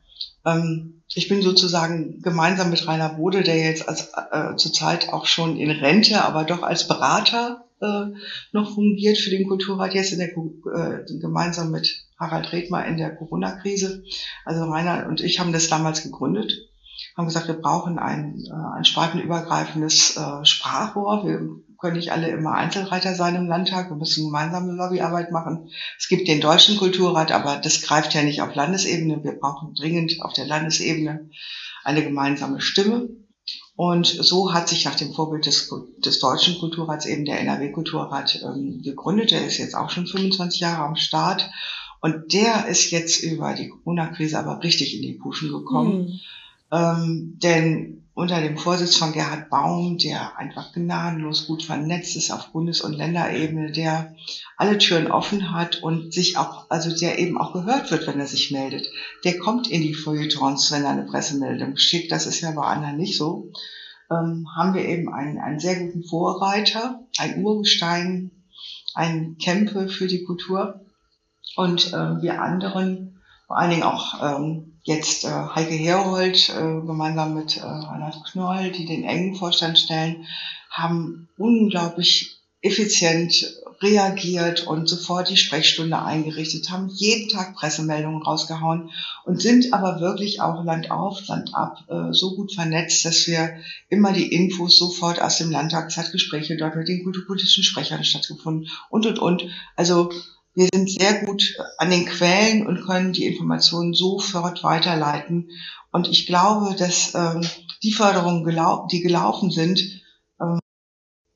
Ähm, 0.45 1.01
ich 1.13 1.27
bin 1.27 1.41
sozusagen 1.41 2.21
gemeinsam 2.21 2.69
mit 2.69 2.87
Rainer 2.87 3.09
Bode, 3.09 3.43
der 3.43 3.57
jetzt 3.57 3.89
als, 3.89 4.13
äh, 4.31 4.55
zurzeit 4.55 5.11
auch 5.11 5.25
schon 5.25 5.57
in 5.57 5.71
Rente, 5.71 6.23
aber 6.23 6.45
doch 6.45 6.63
als 6.63 6.87
Berater 6.87 7.65
äh, 7.81 8.13
noch 8.53 8.75
fungiert 8.75 9.17
für 9.17 9.29
den 9.29 9.45
Kulturrat, 9.45 9.93
jetzt 9.93 10.13
in 10.13 10.19
der, 10.19 10.29
äh, 10.29 11.19
gemeinsam 11.19 11.69
mit 11.69 12.05
Harald 12.17 12.53
Redmer 12.53 12.85
in 12.85 12.95
der 12.95 13.13
Corona-Krise. 13.13 14.03
Also 14.45 14.63
Rainer 14.63 15.05
und 15.09 15.19
ich 15.19 15.41
haben 15.41 15.51
das 15.51 15.67
damals 15.67 16.01
gegründet, 16.01 16.53
haben 17.17 17.25
gesagt, 17.25 17.49
wir 17.49 17.55
brauchen 17.55 17.99
ein, 17.99 18.41
äh, 18.45 18.77
ein 18.77 18.85
spartenübergreifendes 18.85 20.15
äh, 20.15 20.45
Sprachrohr. 20.45 21.25
Wir 21.25 21.41
können 21.77 21.97
nicht 21.97 22.11
alle 22.11 22.29
immer 22.29 22.53
Einzelreiter 22.53 23.13
sein 23.15 23.35
im 23.35 23.47
Landtag. 23.47 23.89
Wir 23.89 23.95
müssen 23.95 24.25
gemeinsame 24.25 24.73
Lobbyarbeit 24.73 25.31
machen. 25.31 25.69
Es 25.97 26.07
gibt 26.07 26.27
den 26.27 26.41
Deutschen 26.41 26.77
Kulturrat, 26.77 27.31
aber 27.31 27.57
das 27.57 27.81
greift 27.81 28.13
ja 28.13 28.23
nicht 28.23 28.41
auf 28.41 28.55
Landesebene. 28.55 29.23
Wir 29.23 29.33
brauchen 29.33 29.73
dringend 29.75 30.21
auf 30.21 30.33
der 30.33 30.45
Landesebene 30.45 31.29
eine 31.83 32.03
gemeinsame 32.03 32.61
Stimme. 32.61 33.09
Und 33.75 34.07
so 34.07 34.53
hat 34.53 34.67
sich 34.67 34.85
nach 34.85 34.95
dem 34.95 35.13
Vorbild 35.13 35.45
des, 35.45 35.71
des 35.99 36.19
Deutschen 36.19 36.57
Kulturrats 36.57 37.05
eben 37.05 37.25
der 37.25 37.39
NRW-Kulturrat 37.41 38.41
ähm, 38.43 38.81
gegründet. 38.81 39.31
Der 39.31 39.45
ist 39.45 39.59
jetzt 39.59 39.75
auch 39.75 39.91
schon 39.91 40.07
25 40.07 40.59
Jahre 40.59 40.83
am 40.83 40.95
Start. 40.95 41.49
Und 42.01 42.33
der 42.33 42.67
ist 42.67 42.89
jetzt 42.91 43.23
über 43.23 43.53
die 43.53 43.69
Corona-Krise 43.69 44.39
aber 44.39 44.63
richtig 44.63 44.95
in 44.95 45.03
die 45.03 45.13
Puschen 45.13 45.51
gekommen. 45.51 45.99
Mhm. 45.99 46.19
Ähm, 46.71 47.39
denn 47.41 47.96
unter 48.17 48.41
dem 48.41 48.57
Vorsitz 48.57 48.95
von 48.97 49.13
Gerhard 49.13 49.51
Baum, 49.51 49.99
der 49.99 50.39
einfach 50.39 50.73
gnadenlos 50.73 51.45
gut 51.45 51.61
vernetzt 51.61 52.15
ist 52.15 52.31
auf 52.31 52.51
Bundes- 52.51 52.81
und 52.81 52.93
Länderebene, 52.93 53.71
der 53.71 54.15
alle 54.57 54.79
Türen 54.79 55.11
offen 55.11 55.53
hat 55.53 55.83
und 55.83 56.11
sich 56.11 56.35
auch, 56.35 56.65
also 56.71 56.89
der 56.97 57.19
eben 57.19 57.39
auch 57.39 57.53
gehört 57.53 57.91
wird, 57.91 58.07
wenn 58.07 58.19
er 58.19 58.25
sich 58.25 58.49
meldet. 58.49 58.89
Der 59.23 59.37
kommt 59.37 59.67
in 59.67 59.83
die 59.83 59.93
Feuilletons, 59.93 60.71
wenn 60.71 60.83
er 60.83 60.93
eine 60.93 61.05
Pressemeldung 61.05 61.77
schickt. 61.77 62.11
Das 62.11 62.25
ist 62.25 62.41
ja 62.41 62.49
bei 62.53 62.63
anderen 62.63 62.97
nicht 62.97 63.15
so. 63.15 63.51
Ähm, 64.09 64.47
haben 64.55 64.73
wir 64.73 64.85
eben 64.85 65.13
einen, 65.13 65.37
einen 65.37 65.59
sehr 65.59 65.79
guten 65.79 66.03
Vorreiter, 66.03 66.99
ein 67.19 67.43
Urgestein, 67.43 68.31
ein 68.95 69.37
Kämpfe 69.37 69.89
für 69.89 70.07
die 70.07 70.23
Kultur. 70.23 70.81
Und 71.55 71.93
äh, 71.93 72.19
wir 72.23 72.41
anderen, 72.41 73.21
vor 73.45 73.59
allen 73.59 73.69
Dingen 73.69 73.83
auch 73.83 74.15
ähm, 74.23 74.66
jetzt 74.87 75.25
äh, 75.25 75.27
Heike 75.27 75.75
Herold 75.75 76.49
äh, 76.49 76.85
gemeinsam 76.85 77.35
mit 77.35 77.57
äh, 77.57 77.61
Reinhard 77.61 78.23
Knoll, 78.31 78.71
die 78.71 78.85
den 78.85 79.03
engen 79.03 79.35
Vorstand 79.35 79.77
stellen, 79.77 80.25
haben 80.71 81.27
unglaublich 81.37 82.37
effizient 82.61 83.53
reagiert 83.81 84.65
und 84.65 84.87
sofort 84.87 85.29
die 85.29 85.37
Sprechstunde 85.37 86.01
eingerichtet, 86.01 86.71
haben 86.71 86.87
jeden 86.87 87.27
Tag 87.27 87.55
Pressemeldungen 87.55 88.23
rausgehauen 88.23 88.89
und 89.25 89.41
sind 89.41 89.73
aber 89.73 89.99
wirklich 89.99 90.41
auch 90.41 90.63
Land 90.63 90.89
auf, 90.89 91.27
Land 91.27 91.53
ab 91.53 91.83
äh, 91.89 92.13
so 92.13 92.35
gut 92.35 92.53
vernetzt, 92.53 93.03
dass 93.03 93.27
wir 93.27 93.57
immer 93.89 94.13
die 94.13 94.33
Infos 94.33 94.77
sofort 94.77 95.21
aus 95.21 95.37
dem 95.37 95.51
Landtag, 95.51 95.89
es 95.89 95.97
hat 95.97 96.13
Gespräche 96.13 96.55
dort 96.55 96.77
mit 96.77 96.87
den 96.87 97.03
kulturpolitischen 97.03 97.63
Sprechern 97.63 98.05
stattgefunden 98.05 98.69
und 98.89 99.05
und 99.05 99.19
und. 99.19 99.43
Also 99.75 100.11
wir 100.57 100.69
sind 100.73 100.89
sehr 100.89 101.23
gut 101.23 101.55
an 101.77 101.91
den 101.91 102.07
Quellen 102.07 102.65
und 102.65 102.83
können 102.83 103.13
die 103.13 103.27
Informationen 103.27 103.93
sofort 103.93 104.63
weiterleiten. 104.63 105.51
Und 105.91 106.07
ich 106.07 106.25
glaube, 106.25 106.75
dass 106.75 107.13
ähm, 107.13 107.47
die 107.83 107.93
Förderungen, 107.93 108.43
gelau 108.43 108.87
die 108.91 109.01
gelaufen 109.01 109.51
sind, 109.51 110.01
ähm, 110.41 110.59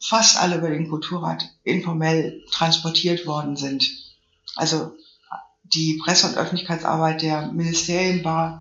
fast 0.03 0.41
alle 0.41 0.57
über 0.57 0.71
den 0.71 0.89
Kulturrat 0.89 1.47
informell 1.63 2.43
transportiert 2.49 3.27
worden 3.27 3.55
sind. 3.57 3.91
Also 4.55 4.93
die 5.65 6.01
Presse- 6.03 6.25
und 6.25 6.37
Öffentlichkeitsarbeit 6.37 7.21
der 7.21 7.51
Ministerien 7.51 8.25
war 8.25 8.59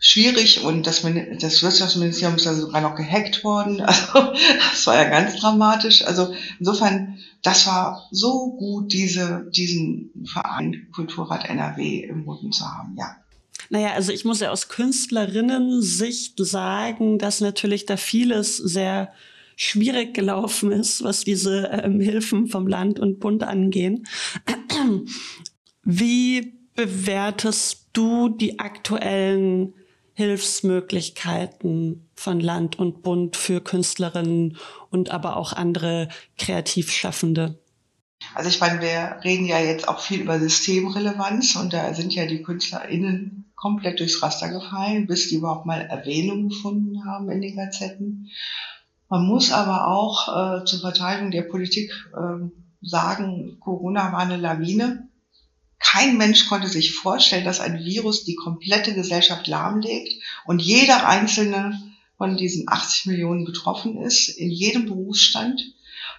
schwierig 0.00 0.64
und 0.64 0.86
das, 0.86 1.02
das 1.38 1.62
Wirtschaftsministerium 1.62 2.36
ist 2.36 2.46
ja 2.46 2.54
sogar 2.54 2.80
noch 2.80 2.96
gehackt 2.96 3.44
worden. 3.44 3.80
Also 3.90 4.32
das 4.72 4.86
war 4.86 4.96
ja 4.96 5.08
ganz 5.08 5.36
dramatisch. 5.36 6.04
Also 6.04 6.34
insofern, 6.58 7.18
das 7.42 7.66
war 7.66 8.08
so 8.10 8.56
gut, 8.58 8.92
diese, 8.92 9.48
diesen 9.54 10.10
Verein 10.24 10.88
Kulturrat 10.92 11.48
NRW 11.48 12.00
im 12.00 12.24
Boden 12.24 12.50
zu 12.50 12.64
haben, 12.64 12.96
ja. 12.98 13.16
Naja, 13.68 13.92
also 13.92 14.10
ich 14.10 14.24
muss 14.24 14.40
ja 14.40 14.50
aus 14.50 14.68
Künstlerinnen-Sicht 14.68 16.34
sagen, 16.38 17.18
dass 17.18 17.40
natürlich 17.40 17.86
da 17.86 17.96
vieles 17.96 18.56
sehr 18.56 19.12
schwierig 19.54 20.14
gelaufen 20.14 20.72
ist, 20.72 21.04
was 21.04 21.22
diese 21.22 21.66
ähm, 21.66 22.00
Hilfen 22.00 22.48
vom 22.48 22.66
Land 22.66 22.98
und 22.98 23.20
Bund 23.20 23.42
angehen. 23.42 24.06
Wie 25.84 26.54
bewertest 26.74 27.88
du 27.92 28.30
die 28.30 28.58
aktuellen 28.58 29.74
Hilfsmöglichkeiten 30.20 32.10
von 32.14 32.40
Land 32.40 32.78
und 32.78 33.02
Bund 33.02 33.38
für 33.38 33.62
Künstlerinnen 33.62 34.58
und 34.90 35.10
aber 35.10 35.38
auch 35.38 35.54
andere 35.54 36.10
Kreativschaffende? 36.36 37.58
Also 38.34 38.50
ich 38.50 38.60
meine, 38.60 38.82
wir 38.82 39.20
reden 39.24 39.46
ja 39.46 39.58
jetzt 39.60 39.88
auch 39.88 39.98
viel 39.98 40.20
über 40.20 40.38
Systemrelevanz 40.38 41.56
und 41.56 41.72
da 41.72 41.94
sind 41.94 42.14
ja 42.14 42.26
die 42.26 42.42
KünstlerInnen 42.42 43.50
komplett 43.56 43.98
durchs 43.98 44.22
Raster 44.22 44.50
gefallen, 44.50 45.06
bis 45.06 45.30
die 45.30 45.36
überhaupt 45.36 45.64
mal 45.64 45.80
Erwähnung 45.80 46.50
gefunden 46.50 47.06
haben 47.06 47.30
in 47.30 47.40
den 47.40 47.56
Gazetten. 47.56 48.28
Man 49.08 49.26
muss 49.26 49.52
aber 49.52 49.88
auch 49.88 50.60
äh, 50.60 50.64
zur 50.66 50.80
Verteidigung 50.80 51.30
der 51.30 51.44
Politik 51.44 51.90
äh, 52.12 52.46
sagen, 52.82 53.56
Corona 53.58 54.12
war 54.12 54.18
eine 54.18 54.36
Lawine. 54.36 55.08
Kein 55.80 56.18
Mensch 56.18 56.46
konnte 56.48 56.68
sich 56.68 56.94
vorstellen, 56.94 57.44
dass 57.44 57.58
ein 57.58 57.84
Virus 57.84 58.24
die 58.24 58.36
komplette 58.36 58.94
Gesellschaft 58.94 59.46
lahmlegt 59.48 60.22
und 60.44 60.62
jeder 60.62 61.08
einzelne 61.08 61.80
von 62.16 62.36
diesen 62.36 62.68
80 62.68 63.06
Millionen 63.06 63.44
betroffen 63.46 63.96
ist, 63.96 64.28
in 64.28 64.50
jedem 64.50 64.86
Berufsstand. 64.86 65.60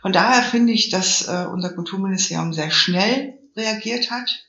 Von 0.02 0.12
daher 0.12 0.42
finde 0.42 0.74
ich, 0.74 0.90
dass 0.90 1.28
äh, 1.28 1.46
unser 1.46 1.74
Kulturministerium 1.74 2.54
sehr 2.54 2.72
schnell 2.72 3.38
reagiert 3.56 4.10
hat. 4.10 4.44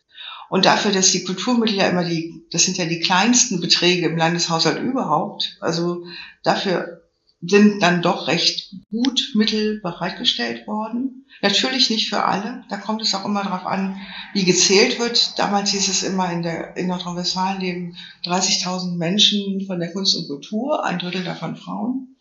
Und 0.49 0.65
dafür, 0.65 0.93
dass 0.93 1.13
die 1.13 1.25
Kulturmittel 1.25 1.77
ja 1.77 1.89
immer 1.89 2.05
die, 2.05 2.47
das 2.51 2.65
sind 2.65 2.79
ja 2.79 2.87
die 2.87 3.01
kleinsten 3.01 3.61
Beträge 3.61 4.07
im 4.07 4.17
Landeshaushalt 4.17 4.83
überhaupt. 4.83 5.57
Also 5.61 6.07
dafür 6.43 7.03
sind 7.43 7.83
dann 7.83 8.03
doch 8.03 8.29
recht 8.29 8.73
gut 8.91 9.33
Mittel 9.35 9.81
bereitgestellt 9.81 10.67
worden. 10.67 11.27
Natürlich 11.41 11.91
nicht 11.91 12.09
für 12.09 12.25
alle. 12.25 12.65
Da 12.69 12.77
kommt 12.77 13.03
es 13.03 13.15
auch 13.15 13.25
immer 13.25 13.43
darauf 13.43 13.67
an, 13.67 14.01
wie 14.33 14.45
gezählt 14.45 15.01
wird. 15.01 15.39
Damals 15.39 15.71
hieß 15.71 15.89
es 15.89 16.05
immer, 16.05 16.31
in, 16.33 16.43
der, 16.43 16.77
in 16.77 16.87
Nordrhein-Westfalen 16.87 17.61
leben 17.61 17.97
30.000 18.25 18.97
Menschen 18.97 19.67
von 19.67 19.81
der 19.81 19.93
Kunst 19.93 20.17
und 20.17 20.29
Kultur, 20.29 20.85
ein 20.85 21.01
Drittel 21.01 21.25
davon 21.25 21.57
Frauen. 21.57 22.17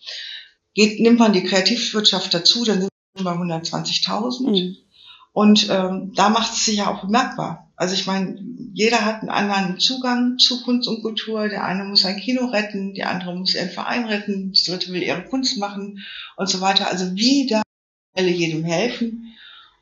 Geht, 0.74 1.00
nimmt 1.00 1.20
man 1.20 1.34
die 1.34 1.44
Kreativwirtschaft 1.44 2.34
dazu, 2.34 2.66
dann 2.66 2.82
sind 2.82 2.90
wir 3.16 3.24
bei 3.24 3.34
120.000. 3.34 4.50
Mhm. 4.50 4.78
Und 5.34 5.70
ähm, 5.70 6.12
da 6.16 6.30
macht 6.30 6.54
es 6.54 6.66
sich 6.66 6.78
ja 6.78 6.92
auch 6.92 7.02
bemerkbar. 7.02 7.72
Also 7.76 7.94
ich 7.94 8.06
meine, 8.06 8.38
jeder 8.74 9.06
hat 9.06 9.22
einen 9.22 9.30
anderen 9.30 9.80
Zugang 9.80 10.38
zu 10.38 10.64
Kunst 10.64 10.88
und 10.88 11.02
Kultur. 11.02 11.48
Der 11.48 11.64
eine 11.64 11.84
muss 11.86 12.06
ein 12.06 12.20
Kino 12.20 12.46
retten, 12.48 12.94
die 12.94 13.04
andere 13.04 13.36
muss 13.36 13.56
ihren 13.56 13.70
Verein 13.70 14.06
retten, 14.06 14.52
die 14.52 14.64
dritte 14.64 14.92
will 14.92 15.02
ihre 15.02 15.24
Kunst 15.24 15.58
machen 15.58 16.04
und 16.36 16.50
so 16.50 16.62
weiter. 16.62 16.90
Also 16.90 17.16
wie 17.16 17.48
da 17.48 17.62
jedem 18.18 18.64
helfen. 18.64 19.34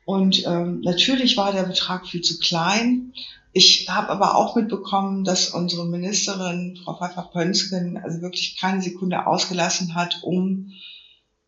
Und 0.04 0.46
ähm, 0.46 0.80
natürlich 0.80 1.36
war 1.36 1.52
der 1.52 1.64
Betrag 1.64 2.06
viel 2.06 2.20
zu 2.20 2.38
klein. 2.38 3.12
Ich 3.52 3.88
habe 3.88 4.08
aber 4.10 4.36
auch 4.36 4.54
mitbekommen, 4.54 5.24
dass 5.24 5.50
unsere 5.50 5.86
Ministerin, 5.86 6.78
Frau 6.82 6.96
Pfeiffer-Pönsken, 6.96 7.96
also 7.96 8.22
wirklich 8.22 8.56
keine 8.58 8.80
Sekunde 8.80 9.26
ausgelassen 9.26 9.94
hat, 9.94 10.20
um 10.22 10.72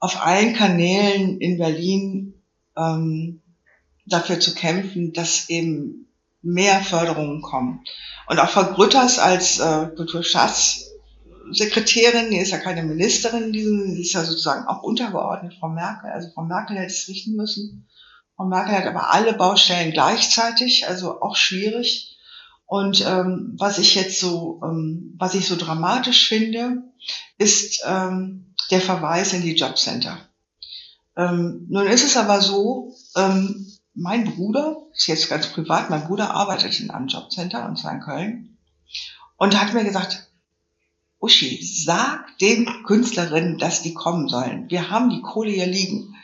auf 0.01 0.25
allen 0.25 0.55
Kanälen 0.55 1.41
in 1.41 1.59
Berlin 1.59 2.35
ähm, 2.77 3.42
dafür 4.07 4.41
zu 4.41 4.55
kämpfen, 4.55 5.13
dass 5.13 5.49
eben 5.49 6.09
mehr 6.43 6.81
Förderungen 6.81 7.43
kommen. 7.43 7.85
Und 8.27 8.39
auch 8.39 8.49
Frau 8.49 8.65
Grütters 8.65 9.19
als 9.19 9.59
äh, 9.61 9.89
Kulturstaatssekretärin, 9.95 12.31
die 12.31 12.39
ist 12.39 12.51
ja 12.51 12.59
keine 12.59 12.83
Ministerin, 12.83 13.53
die 13.53 14.01
ist 14.01 14.13
ja 14.13 14.25
sozusagen 14.25 14.67
auch 14.67 14.83
untergeordnet 14.83 15.55
Frau 15.59 15.69
Merkel. 15.69 16.11
Also 16.11 16.31
Frau 16.35 16.43
Merkel 16.43 16.77
hätte 16.77 16.93
es 16.93 17.09
richten 17.09 17.37
müssen. 17.37 17.87
Frau 18.37 18.47
Merkel 18.47 18.75
hat 18.75 18.87
aber 18.87 19.13
alle 19.13 19.35
Baustellen 19.35 19.93
gleichzeitig, 19.93 20.89
also 20.89 21.21
auch 21.21 21.37
schwierig. 21.37 22.17
Und 22.67 23.05
ähm, 23.07 23.55
was 23.59 23.79
ich 23.79 23.95
jetzt 23.95 24.19
so, 24.19 24.61
ähm, 24.65 25.15
was 25.19 25.35
ich 25.35 25.47
so 25.47 25.57
dramatisch 25.57 26.27
finde, 26.27 26.83
ist 27.37 27.83
ähm, 27.87 28.55
der 28.71 28.81
Verweis 28.81 29.35
in 29.35 29.43
die 29.43 29.55
Jobcenter. 29.55 30.17
Ähm, 31.17 31.67
nun 31.69 31.87
ist 31.87 32.05
es 32.05 32.17
aber 32.17 32.41
so, 32.41 32.95
ähm, 33.17 33.72
mein 33.95 34.25
Bruder, 34.25 34.77
ist 34.95 35.07
jetzt 35.07 35.29
ganz 35.29 35.49
privat, 35.49 35.91
mein 35.91 36.07
Bruder 36.07 36.35
arbeitet 36.35 36.79
in 36.81 36.91
einem 36.91 37.09
Jobcenter, 37.09 37.67
und 37.67 37.79
zwar 37.79 37.93
in 37.93 38.01
Köln, 38.01 38.59
und 39.37 39.61
hat 39.61 39.75
mir 39.75 39.85
gesagt, 39.85 40.29
Uschi, 41.21 41.63
sag 41.63 42.39
den 42.39 42.67
Künstlerinnen, 42.85 43.59
dass 43.59 43.83
die 43.83 43.95
kommen 43.95 44.29
sollen. 44.29 44.69
Wir 44.71 44.91
haben 44.91 45.11
die 45.11 45.23
Kohle 45.23 45.51
hier 45.51 45.67
liegen. 45.67 46.17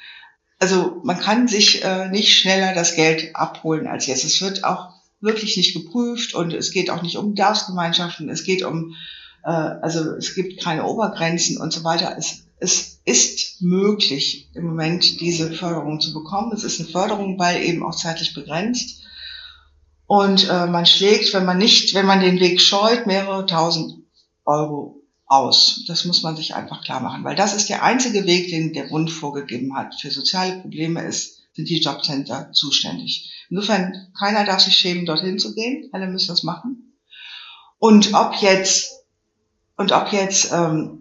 Also 0.59 1.01
man 1.05 1.21
kann 1.21 1.47
sich 1.47 1.85
äh, 1.85 2.09
nicht 2.09 2.37
schneller 2.37 2.75
das 2.75 2.97
Geld 2.97 3.37
abholen 3.37 3.87
als 3.87 4.07
jetzt. 4.07 4.25
Es 4.25 4.41
wird 4.41 4.65
auch 4.65 4.91
wirklich 5.21 5.57
nicht 5.57 5.75
geprüft 5.75 6.35
und 6.35 6.53
es 6.53 6.73
geht 6.73 6.91
auch 6.91 7.03
nicht 7.03 7.17
um 7.17 7.31
Bedarfsgemeinschaften. 7.31 8.29
Es 8.29 8.43
geht 8.43 8.65
um, 8.65 8.97
äh, 9.45 9.51
also 9.51 10.17
es 10.17 10.35
gibt 10.35 10.61
keine 10.61 10.85
Obergrenzen 10.85 11.59
und 11.59 11.73
so 11.73 11.85
weiter. 11.85 12.17
Es 12.19 12.49
es 12.61 12.98
ist 13.09 13.63
möglich, 13.63 14.51
im 14.55 14.67
Moment 14.67 15.21
diese 15.21 15.53
Förderung 15.53 16.01
zu 16.01 16.13
bekommen. 16.13 16.53
Es 16.53 16.65
ist 16.65 16.79
eine 16.79 16.89
Förderung, 16.89 17.39
weil 17.39 17.63
eben 17.63 17.83
auch 17.83 17.95
zeitlich 17.95 18.35
begrenzt. 18.35 19.03
Und 20.07 20.49
äh, 20.49 20.67
man 20.67 20.87
schlägt, 20.87 21.33
wenn 21.35 21.45
man 21.45 21.59
nicht, 21.59 21.95
wenn 21.95 22.07
man 22.07 22.21
den 22.21 22.39
Weg 22.41 22.61
scheut, 22.61 23.07
mehrere 23.07 23.47
tausend 23.47 24.05
Euro 24.45 25.03
aus. 25.27 25.85
Das 25.87 26.05
muss 26.05 26.23
man 26.23 26.37
sich 26.37 26.55
einfach 26.55 26.83
klar 26.83 27.01
machen, 27.01 27.25
weil 27.25 27.37
das 27.37 27.55
ist 27.55 27.69
der 27.69 27.83
einzige 27.83 28.27
Weg, 28.27 28.49
den 28.49 28.73
der 28.73 28.85
Bund 28.85 29.11
vorgegeben 29.11 29.77
hat. 29.77 29.95
Für 29.95 30.11
soziale 30.11 30.61
Probleme 30.61 31.03
ist, 31.03 31.39
sind 31.55 31.69
die 31.69 31.81
Jobcenter 31.81 32.53
zuständig. 32.53 33.33
Insofern, 33.51 34.09
keiner 34.19 34.45
darf 34.45 34.61
sich 34.61 34.77
schämen, 34.77 35.07
dorthin 35.07 35.39
zu 35.39 35.55
gehen. 35.55 35.89
Alle 35.93 36.07
müssen 36.07 36.29
das 36.29 36.43
machen. 36.43 36.95
Und 37.79 38.15
ob 38.15 38.35
jetzt, 38.37 39.05
und 39.77 39.93
ob 39.93 40.13
jetzt 40.13 40.53
ähm, 40.53 40.98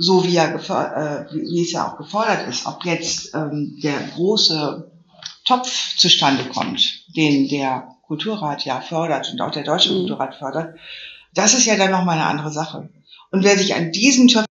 so 0.00 0.24
wie, 0.24 0.36
er 0.36 0.54
äh, 0.54 1.26
wie 1.32 1.62
es 1.62 1.72
ja 1.72 1.86
auch 1.86 1.98
gefordert 1.98 2.48
ist, 2.48 2.66
ob 2.66 2.84
jetzt 2.84 3.34
ähm, 3.34 3.78
der 3.82 4.00
große 4.14 4.90
Topf 5.44 5.96
zustande 5.96 6.44
kommt, 6.44 7.04
den 7.14 7.48
der 7.48 7.96
Kulturrat 8.06 8.64
ja 8.64 8.80
fördert 8.80 9.30
und 9.30 9.40
auch 9.40 9.50
der 9.50 9.62
Deutsche 9.62 9.92
mhm. 9.92 9.98
Kulturrat 9.98 10.34
fördert, 10.36 10.78
das 11.34 11.54
ist 11.54 11.66
ja 11.66 11.76
dann 11.76 11.90
nochmal 11.90 12.16
eine 12.16 12.26
andere 12.26 12.50
Sache. 12.50 12.88
Und 13.30 13.44
wer 13.44 13.58
sich 13.58 13.74
an 13.74 13.92
diesen 13.92 14.28
Töpfen 14.28 14.46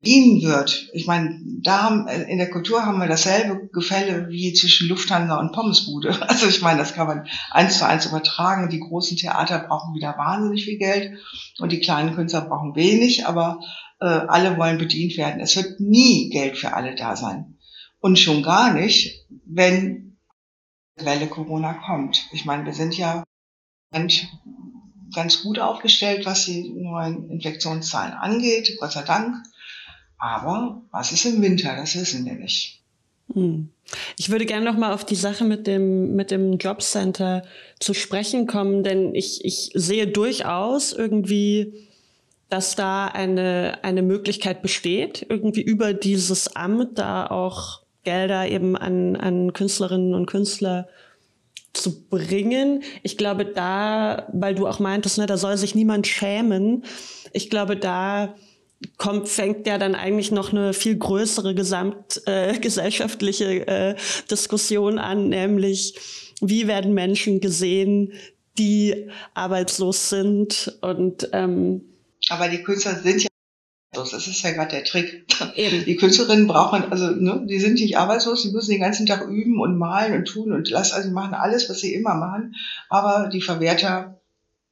bedienen 0.00 0.42
wird, 0.42 0.88
ich 0.92 1.06
meine, 1.06 1.40
da 1.62 1.82
haben, 1.82 2.08
äh, 2.08 2.24
in 2.24 2.38
der 2.38 2.50
Kultur 2.50 2.84
haben 2.84 2.98
wir 2.98 3.06
dasselbe 3.06 3.68
Gefälle 3.72 4.28
wie 4.28 4.52
zwischen 4.52 4.88
Lufthansa 4.88 5.38
und 5.38 5.52
Pommesbude. 5.52 6.18
Also 6.28 6.48
ich 6.48 6.60
meine, 6.60 6.78
das 6.78 6.94
kann 6.94 7.06
man 7.06 7.28
eins 7.52 7.78
zu 7.78 7.86
eins 7.86 8.06
übertragen. 8.06 8.68
Die 8.68 8.80
großen 8.80 9.16
Theater 9.16 9.60
brauchen 9.60 9.94
wieder 9.94 10.16
wahnsinnig 10.18 10.64
viel 10.64 10.78
Geld 10.78 11.18
und 11.58 11.70
die 11.70 11.80
kleinen 11.80 12.14
Künstler 12.16 12.42
brauchen 12.42 12.74
wenig, 12.74 13.26
aber 13.26 13.60
äh, 14.00 14.06
alle 14.06 14.56
wollen 14.56 14.78
bedient 14.78 15.16
werden. 15.16 15.40
Es 15.40 15.56
wird 15.56 15.80
nie 15.80 16.30
Geld 16.30 16.56
für 16.56 16.74
alle 16.74 16.94
da 16.94 17.16
sein. 17.16 17.58
Und 18.00 18.18
schon 18.18 18.42
gar 18.42 18.72
nicht, 18.72 19.26
wenn 19.44 20.16
Welle 20.96 21.26
Corona 21.26 21.74
kommt. 21.74 22.26
Ich 22.32 22.44
meine, 22.44 22.64
wir 22.64 22.72
sind 22.72 22.96
ja 22.96 23.24
ganz 25.14 25.42
gut 25.42 25.58
aufgestellt, 25.58 26.26
was 26.26 26.44
die 26.44 26.70
neuen 26.70 27.30
Infektionszahlen 27.30 28.12
angeht, 28.12 28.76
Gott 28.78 28.92
sei 28.92 29.02
Dank. 29.02 29.36
Aber 30.18 30.82
was 30.90 31.12
ist 31.12 31.24
im 31.24 31.42
Winter? 31.42 31.76
Das 31.76 31.94
wissen 31.94 32.24
wir 32.24 32.34
nicht. 32.34 32.82
Hm. 33.32 33.70
Ich 34.16 34.30
würde 34.30 34.46
gerne 34.46 34.64
noch 34.64 34.76
mal 34.76 34.92
auf 34.92 35.04
die 35.04 35.14
Sache 35.14 35.44
mit 35.44 35.66
dem 35.66 36.14
mit 36.14 36.30
dem 36.30 36.58
Jobcenter 36.58 37.44
zu 37.78 37.94
sprechen 37.94 38.46
kommen, 38.46 38.82
denn 38.82 39.14
ich 39.14 39.44
ich 39.44 39.70
sehe 39.74 40.06
durchaus 40.06 40.92
irgendwie 40.92 41.87
dass 42.48 42.76
da 42.76 43.06
eine, 43.06 43.78
eine 43.82 44.02
Möglichkeit 44.02 44.62
besteht, 44.62 45.26
irgendwie 45.28 45.62
über 45.62 45.92
dieses 45.92 46.56
Amt 46.56 46.98
da 46.98 47.26
auch 47.26 47.82
Gelder 48.04 48.48
eben 48.48 48.76
an, 48.76 49.16
an 49.16 49.52
Künstlerinnen 49.52 50.14
und 50.14 50.26
Künstler 50.26 50.88
zu 51.74 52.08
bringen. 52.08 52.82
Ich 53.02 53.18
glaube, 53.18 53.44
da, 53.44 54.28
weil 54.32 54.54
du 54.54 54.66
auch 54.66 54.78
meintest, 54.78 55.18
ne, 55.18 55.26
da 55.26 55.36
soll 55.36 55.58
sich 55.58 55.74
niemand 55.74 56.06
schämen. 56.06 56.84
Ich 57.32 57.50
glaube, 57.50 57.76
da 57.76 58.34
kommt, 58.96 59.28
fängt 59.28 59.66
ja 59.66 59.76
dann 59.78 59.94
eigentlich 59.94 60.30
noch 60.30 60.52
eine 60.52 60.72
viel 60.72 60.96
größere 60.96 61.54
gesamtgesellschaftliche 61.54 63.66
äh, 63.66 63.90
äh, 63.90 63.96
Diskussion 64.30 64.98
an, 64.98 65.28
nämlich 65.28 65.94
wie 66.40 66.66
werden 66.66 66.94
Menschen 66.94 67.40
gesehen, 67.40 68.14
die 68.58 69.08
arbeitslos 69.34 70.08
sind 70.08 70.78
und 70.80 71.28
ähm, 71.32 71.82
aber 72.28 72.48
die 72.48 72.62
Künstler 72.62 72.94
sind 72.96 73.22
ja 73.22 73.28
arbeitslos. 73.98 74.10
Das 74.10 74.26
ist 74.26 74.42
ja 74.42 74.52
gerade 74.52 74.70
der 74.70 74.84
Trick. 74.84 75.26
Eben. 75.56 75.84
Die 75.84 75.96
Künstlerinnen 75.96 76.46
brauchen, 76.46 76.90
also 76.90 77.10
ne, 77.10 77.46
die 77.48 77.58
sind 77.58 77.74
nicht 77.74 77.96
arbeitslos, 77.96 78.42
die 78.42 78.50
müssen 78.50 78.70
den 78.70 78.80
ganzen 78.80 79.06
Tag 79.06 79.26
üben 79.28 79.60
und 79.60 79.78
malen 79.78 80.14
und 80.14 80.26
tun 80.26 80.52
und 80.52 80.68
lassen, 80.70 80.94
also 80.94 81.10
machen 81.10 81.34
alles, 81.34 81.68
was 81.68 81.80
sie 81.80 81.94
immer 81.94 82.14
machen. 82.14 82.54
Aber 82.88 83.28
die 83.28 83.42
Verwerter 83.42 84.20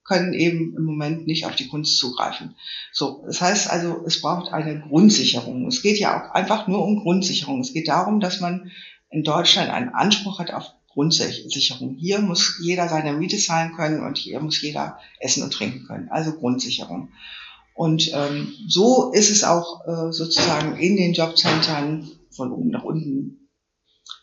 können 0.05 0.35
eben 0.35 0.77
im 0.77 0.85
Moment 0.85 1.27
nicht 1.27 1.47
auf 1.47 1.57
die 1.57 1.67
Kunst 1.67 1.99
zugreifen. 1.99 2.55
So, 2.93 3.25
das 3.27 3.41
heißt 3.41 3.71
also, 3.71 4.05
es 4.07 4.21
braucht 4.21 4.53
eine 4.53 4.81
Grundsicherung. 4.81 5.67
Es 5.67 5.83
geht 5.83 5.99
ja 5.99 6.17
auch 6.17 6.35
einfach 6.35 6.69
nur 6.69 6.85
um 6.85 7.01
Grundsicherung. 7.01 7.61
Es 7.61 7.73
geht 7.73 7.89
darum, 7.89 8.21
dass 8.21 8.41
man 8.41 8.71
in 9.11 9.25
Deutschland 9.25 9.71
einen 9.71 9.89
Anspruch 9.89 10.39
hat 10.39 10.53
auf 10.53 10.73
Grundsicherung. 10.89 11.97
Hier 11.97 12.21
muss 12.21 12.61
jeder 12.63 12.89
seine 12.89 13.13
Miete 13.13 13.37
zahlen 13.37 13.75
können 13.75 14.05
und 14.05 14.17
hier 14.17 14.41
muss 14.41 14.63
jeder 14.63 14.99
essen 15.19 15.43
und 15.43 15.53
trinken 15.53 15.87
können. 15.87 16.09
Also 16.09 16.33
Grundsicherung. 16.33 17.11
Und 17.77 18.11
ähm, 18.15 18.55
so 18.67 19.13
ist 19.13 19.31
es 19.31 19.45
auch 19.45 19.87
äh, 19.87 20.11
sozusagen 20.11 20.79
in 20.79 20.97
den 20.97 21.13
Jobcentern 21.13 22.11
von 22.31 22.51
oben 22.51 22.71
nach 22.71 22.85
unten 22.85 23.51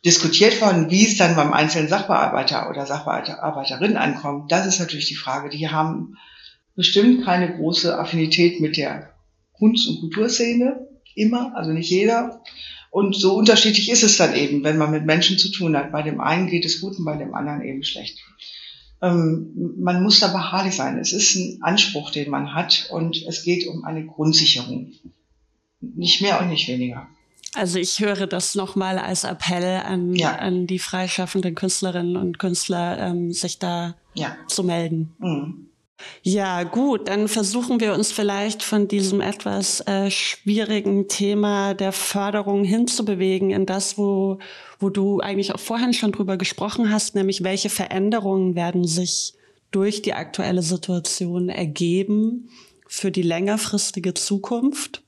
diskutiert 0.03 0.59
worden, 0.59 0.89
wie 0.89 1.05
es 1.05 1.17
dann 1.17 1.35
beim 1.35 1.53
einzelnen 1.53 1.87
Sachbearbeiter 1.87 2.69
oder 2.69 2.87
Sachbearbeiterin 2.87 3.95
ankommt. 3.95 4.51
Das 4.51 4.65
ist 4.65 4.79
natürlich 4.79 5.07
die 5.07 5.15
Frage. 5.15 5.49
Die 5.49 5.69
haben 5.69 6.17
bestimmt 6.75 7.23
keine 7.25 7.55
große 7.55 7.97
Affinität 7.97 8.59
mit 8.59 8.75
der 8.75 9.11
Kunst- 9.53 9.87
und 9.87 9.99
Kulturszene. 9.99 10.87
Immer, 11.15 11.55
also 11.55 11.71
nicht 11.71 11.91
jeder. 11.91 12.41
Und 12.89 13.15
so 13.15 13.35
unterschiedlich 13.35 13.89
ist 13.91 14.03
es 14.03 14.17
dann 14.17 14.35
eben, 14.35 14.63
wenn 14.63 14.77
man 14.77 14.89
mit 14.89 15.05
Menschen 15.05 15.37
zu 15.37 15.49
tun 15.49 15.77
hat. 15.77 15.91
Bei 15.91 16.01
dem 16.01 16.19
einen 16.19 16.47
geht 16.47 16.65
es 16.65 16.81
gut 16.81 16.97
und 16.97 17.05
bei 17.05 17.17
dem 17.17 17.35
anderen 17.35 17.61
eben 17.61 17.83
schlecht. 17.83 18.17
Ähm, 19.03 19.75
man 19.77 20.01
muss 20.01 20.21
da 20.21 20.29
beharrlich 20.29 20.75
sein. 20.75 20.97
Es 20.97 21.11
ist 21.11 21.35
ein 21.35 21.59
Anspruch, 21.61 22.09
den 22.11 22.31
man 22.31 22.55
hat 22.55 22.87
und 22.89 23.21
es 23.27 23.43
geht 23.43 23.67
um 23.67 23.83
eine 23.83 24.05
Grundsicherung. 24.05 24.93
Nicht 25.81 26.21
mehr 26.21 26.39
und 26.39 26.47
nicht 26.47 26.69
weniger. 26.69 27.07
Also 27.53 27.79
ich 27.79 27.99
höre 27.99 28.25
das 28.25 28.55
nochmal 28.55 28.97
als 28.97 29.25
Appell 29.25 29.81
an, 29.85 30.15
ja. 30.15 30.37
an 30.37 30.67
die 30.67 30.79
freischaffenden 30.79 31.53
Künstlerinnen 31.53 32.15
und 32.15 32.39
Künstler, 32.39 32.97
ähm, 32.97 33.33
sich 33.33 33.59
da 33.59 33.95
ja. 34.13 34.37
zu 34.47 34.63
melden. 34.63 35.13
Mhm. 35.19 35.67
Ja, 36.21 36.63
gut, 36.63 37.07
dann 37.07 37.27
versuchen 37.27 37.79
wir 37.79 37.93
uns 37.93 38.11
vielleicht 38.11 38.63
von 38.63 38.87
diesem 38.87 39.21
etwas 39.21 39.81
äh, 39.81 40.09
schwierigen 40.09 41.07
Thema 41.07 41.73
der 41.73 41.91
Förderung 41.91 42.63
hinzubewegen 42.63 43.51
in 43.51 43.65
das, 43.65 43.97
wo, 43.97 44.39
wo 44.79 44.89
du 44.89 45.19
eigentlich 45.19 45.53
auch 45.53 45.59
vorhin 45.59 45.93
schon 45.93 46.11
drüber 46.11 46.37
gesprochen 46.37 46.89
hast, 46.89 47.15
nämlich 47.15 47.43
welche 47.43 47.69
Veränderungen 47.69 48.55
werden 48.55 48.85
sich 48.85 49.33
durch 49.71 50.01
die 50.01 50.13
aktuelle 50.13 50.61
Situation 50.61 51.49
ergeben 51.49 52.49
für 52.87 53.11
die 53.11 53.23
längerfristige 53.23 54.13
Zukunft. 54.13 55.03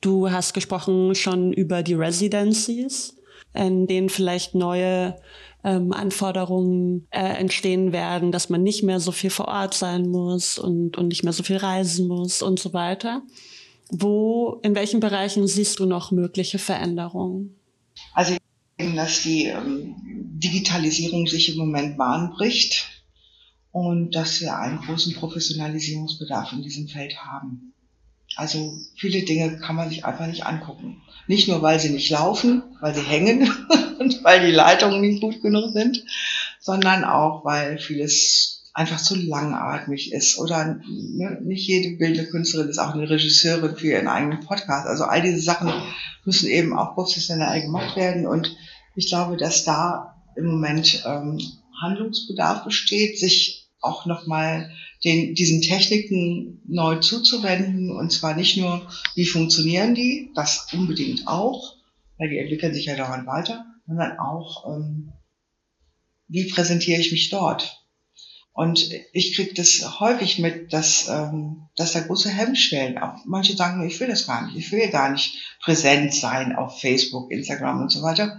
Du 0.00 0.30
hast 0.30 0.54
gesprochen 0.54 1.14
schon 1.14 1.52
über 1.52 1.82
die 1.82 1.94
Residencies, 1.94 3.16
in 3.54 3.86
denen 3.86 4.08
vielleicht 4.08 4.54
neue 4.54 5.16
ähm, 5.64 5.92
Anforderungen 5.92 7.06
äh, 7.10 7.20
entstehen 7.20 7.92
werden, 7.92 8.32
dass 8.32 8.48
man 8.48 8.62
nicht 8.62 8.82
mehr 8.82 9.00
so 9.00 9.12
viel 9.12 9.30
vor 9.30 9.48
Ort 9.48 9.74
sein 9.74 10.08
muss 10.08 10.58
und, 10.58 10.96
und 10.96 11.08
nicht 11.08 11.24
mehr 11.24 11.32
so 11.32 11.42
viel 11.42 11.56
reisen 11.56 12.06
muss 12.06 12.42
und 12.42 12.58
so 12.58 12.72
weiter. 12.72 13.22
Wo, 13.90 14.60
in 14.62 14.74
welchen 14.74 15.00
Bereichen 15.00 15.46
siehst 15.46 15.78
du 15.78 15.86
noch 15.86 16.10
mögliche 16.10 16.58
Veränderungen? 16.58 17.56
Also 18.14 18.36
dass 18.94 19.22
die 19.22 19.46
ähm, 19.46 19.96
Digitalisierung 20.04 21.26
sich 21.26 21.48
im 21.50 21.58
Moment 21.58 21.98
Bahn 21.98 22.30
bricht 22.30 23.02
und 23.72 24.14
dass 24.14 24.40
wir 24.40 24.56
einen 24.56 24.78
großen 24.80 25.14
Professionalisierungsbedarf 25.14 26.52
in 26.52 26.62
diesem 26.62 26.88
Feld 26.88 27.16
haben. 27.24 27.74
Also 28.38 28.78
viele 28.94 29.24
Dinge 29.24 29.58
kann 29.58 29.74
man 29.74 29.88
sich 29.88 30.04
einfach 30.04 30.28
nicht 30.28 30.46
angucken. 30.46 31.02
Nicht 31.26 31.48
nur, 31.48 31.60
weil 31.60 31.80
sie 31.80 31.90
nicht 31.90 32.08
laufen, 32.08 32.62
weil 32.80 32.94
sie 32.94 33.02
hängen 33.02 33.52
und 33.98 34.22
weil 34.22 34.46
die 34.46 34.52
Leitungen 34.52 35.00
nicht 35.00 35.20
gut 35.20 35.42
genug 35.42 35.72
sind, 35.72 36.04
sondern 36.60 37.02
auch, 37.02 37.44
weil 37.44 37.78
vieles 37.78 38.70
einfach 38.74 38.98
zu 38.98 39.16
langatmig 39.16 40.12
ist. 40.12 40.38
Oder 40.38 40.78
ne, 40.86 41.40
nicht 41.42 41.66
jede 41.66 41.96
bildende 41.96 42.30
Künstlerin 42.30 42.68
ist 42.68 42.78
auch 42.78 42.94
eine 42.94 43.10
Regisseurin 43.10 43.74
für 43.74 43.88
ihren 43.88 44.06
eigenen 44.06 44.38
Podcast. 44.38 44.86
Also 44.86 45.02
all 45.02 45.20
diese 45.20 45.40
Sachen 45.40 45.72
müssen 46.24 46.48
eben 46.48 46.78
auch 46.78 46.94
professionell 46.94 47.62
gemacht 47.62 47.96
werden. 47.96 48.24
Und 48.24 48.56
ich 48.94 49.08
glaube, 49.08 49.36
dass 49.36 49.64
da 49.64 50.14
im 50.36 50.46
Moment 50.46 51.02
ähm, 51.04 51.40
Handlungsbedarf 51.82 52.62
besteht, 52.62 53.18
sich 53.18 53.68
auch 53.80 54.06
nochmal 54.06 54.70
den, 55.08 55.34
diesen 55.34 55.62
Techniken 55.62 56.60
neu 56.66 56.96
zuzuwenden. 56.96 57.90
Und 57.90 58.12
zwar 58.12 58.34
nicht 58.34 58.56
nur, 58.56 58.86
wie 59.14 59.26
funktionieren 59.26 59.94
die, 59.94 60.30
das 60.34 60.66
unbedingt 60.72 61.26
auch, 61.26 61.76
weil 62.18 62.28
die 62.28 62.38
entwickeln 62.38 62.74
sich 62.74 62.86
ja 62.86 62.96
dauernd 62.96 63.26
weiter, 63.26 63.64
sondern 63.86 64.18
auch, 64.18 64.66
ähm, 64.68 65.12
wie 66.28 66.44
präsentiere 66.44 67.00
ich 67.00 67.10
mich 67.10 67.30
dort. 67.30 67.84
Und 68.52 68.90
ich 69.12 69.36
kriege 69.36 69.54
das 69.54 70.00
häufig 70.00 70.40
mit, 70.40 70.72
dass, 70.72 71.08
ähm, 71.08 71.68
dass 71.76 71.92
da 71.92 72.00
große 72.00 72.28
Hemmschwellen, 72.28 72.98
auch 72.98 73.24
manche 73.24 73.56
sagen, 73.56 73.86
ich 73.86 73.98
will 74.00 74.08
das 74.08 74.26
gar 74.26 74.46
nicht, 74.46 74.56
ich 74.56 74.72
will 74.72 74.88
gar 74.88 75.10
nicht 75.10 75.38
präsent 75.62 76.12
sein 76.12 76.56
auf 76.56 76.80
Facebook, 76.80 77.30
Instagram 77.30 77.82
und 77.82 77.92
so 77.92 78.02
weiter. 78.02 78.36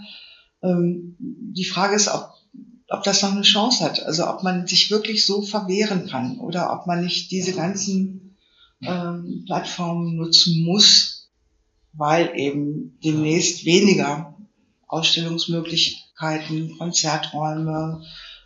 Ähm, 0.61 1.15
die 1.19 1.63
Frage 1.63 1.95
ist, 1.95 2.09
ob 2.09 2.33
ob 2.89 3.03
das 3.03 3.21
noch 3.21 3.31
eine 3.31 3.41
Chance 3.43 3.83
hat. 3.83 4.03
Also 4.03 4.27
ob 4.27 4.43
man 4.43 4.67
sich 4.67 4.89
wirklich 4.91 5.25
so 5.25 5.41
verwehren 5.41 6.07
kann 6.07 6.39
oder 6.39 6.73
ob 6.73 6.87
man 6.87 7.03
nicht 7.03 7.31
diese 7.31 7.53
ganzen 7.53 8.37
ähm, 8.81 9.43
Plattformen 9.45 10.15
nutzen 10.15 10.65
muss, 10.65 11.29
weil 11.93 12.31
eben 12.35 12.97
demnächst 13.03 13.65
weniger 13.65 14.35
Ausstellungsmöglichkeiten, 14.87 16.77
Konzerträume, 16.77 18.01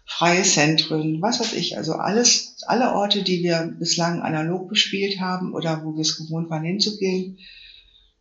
freie 0.05 0.43
Zentren, 0.43 1.21
was 1.21 1.39
weiß 1.39 1.53
ich, 1.53 1.77
also 1.77 1.93
alles, 1.93 2.57
alle 2.67 2.93
Orte, 2.93 3.23
die 3.23 3.41
wir 3.43 3.73
bislang 3.79 4.21
analog 4.21 4.67
bespielt 4.67 5.19
haben 5.21 5.53
oder 5.53 5.83
wo 5.83 5.95
wir 5.95 6.01
es 6.01 6.17
gewohnt 6.17 6.49
waren 6.49 6.63
hinzugehen, 6.63 7.39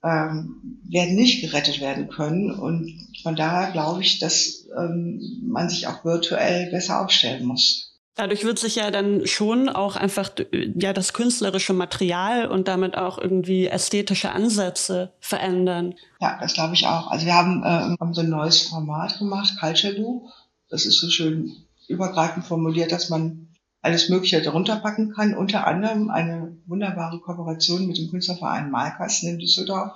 ähm, 0.05 0.81
werden 0.88 1.15
nicht 1.15 1.41
gerettet 1.41 1.81
werden 1.81 2.09
können. 2.09 2.51
Und 2.51 2.93
von 3.23 3.37
daher 3.37 3.73
glaube 3.73 4.03
ich, 4.03 4.19
dass 4.19 4.67
ähm, 4.77 5.21
man 5.47 5.69
sich 5.69 5.87
auch 5.87 6.05
virtuell 6.05 6.71
besser 6.71 7.01
aufstellen 7.01 7.45
muss. 7.45 7.93
Dadurch 8.15 8.45
wird 8.45 8.59
sich 8.59 8.77
ja 8.77 8.91
dann 8.91 9.27
schon 9.27 9.71
auch 9.71 9.97
einfach 9.97 10.31
ja 10.75 10.93
das 10.93 11.15
künstlerische 11.15 11.73
Material 11.73 12.47
und 12.47 12.69
damit 12.69 12.95
auch 12.95 13.17
irgendwie 13.17 13.69
ästhetische 13.69 14.33
Ansätze 14.33 15.15
verändern. 15.21 15.95
Ja, 16.21 16.38
das 16.38 16.53
glaube 16.53 16.75
ich 16.75 16.87
auch. 16.87 17.11
Also 17.11 17.25
wir 17.25 17.35
haben, 17.35 17.62
äh, 17.62 17.97
haben 17.99 18.12
so 18.12 18.21
ein 18.21 18.29
neues 18.29 18.69
Format 18.69 19.19
gemacht, 19.19 19.55
Culture 19.59 19.95
Loop. 19.95 20.29
Das 20.69 20.85
ist 20.85 21.01
so 21.01 21.09
schön 21.09 21.53
übergreifend 21.88 22.45
formuliert, 22.45 22.93
dass 22.93 23.09
man 23.09 23.49
alles 23.81 24.11
Mögliche 24.11 24.43
darunter 24.43 24.77
packen 24.77 25.12
kann. 25.15 25.35
Unter 25.35 25.67
anderem 25.67 26.11
eine 26.11 26.52
wunderbare 26.73 27.21
Kooperation 27.21 27.87
mit 27.87 27.99
dem 27.99 28.11
Künstlerverein 28.11 28.71
Malkasten 28.71 29.29
in 29.29 29.39
Düsseldorf. 29.39 29.93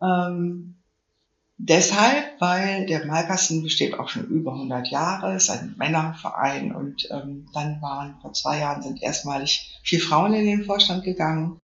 Ähm, 0.00 0.76
deshalb, 1.58 2.40
weil 2.40 2.86
der 2.86 3.04
Malkasten 3.06 3.62
besteht 3.62 3.98
auch 3.98 4.08
schon 4.08 4.26
über 4.28 4.52
100 4.52 4.88
Jahre, 4.88 5.34
ist 5.34 5.50
ein 5.50 5.74
Männerverein 5.76 6.74
und 6.74 7.08
ähm, 7.10 7.46
dann 7.52 7.82
waren 7.82 8.16
vor 8.22 8.32
zwei 8.32 8.60
Jahren 8.60 8.82
sind 8.82 9.02
erstmalig 9.02 9.80
vier 9.82 10.00
Frauen 10.00 10.32
in 10.32 10.46
den 10.46 10.64
Vorstand 10.64 11.04
gegangen 11.04 11.58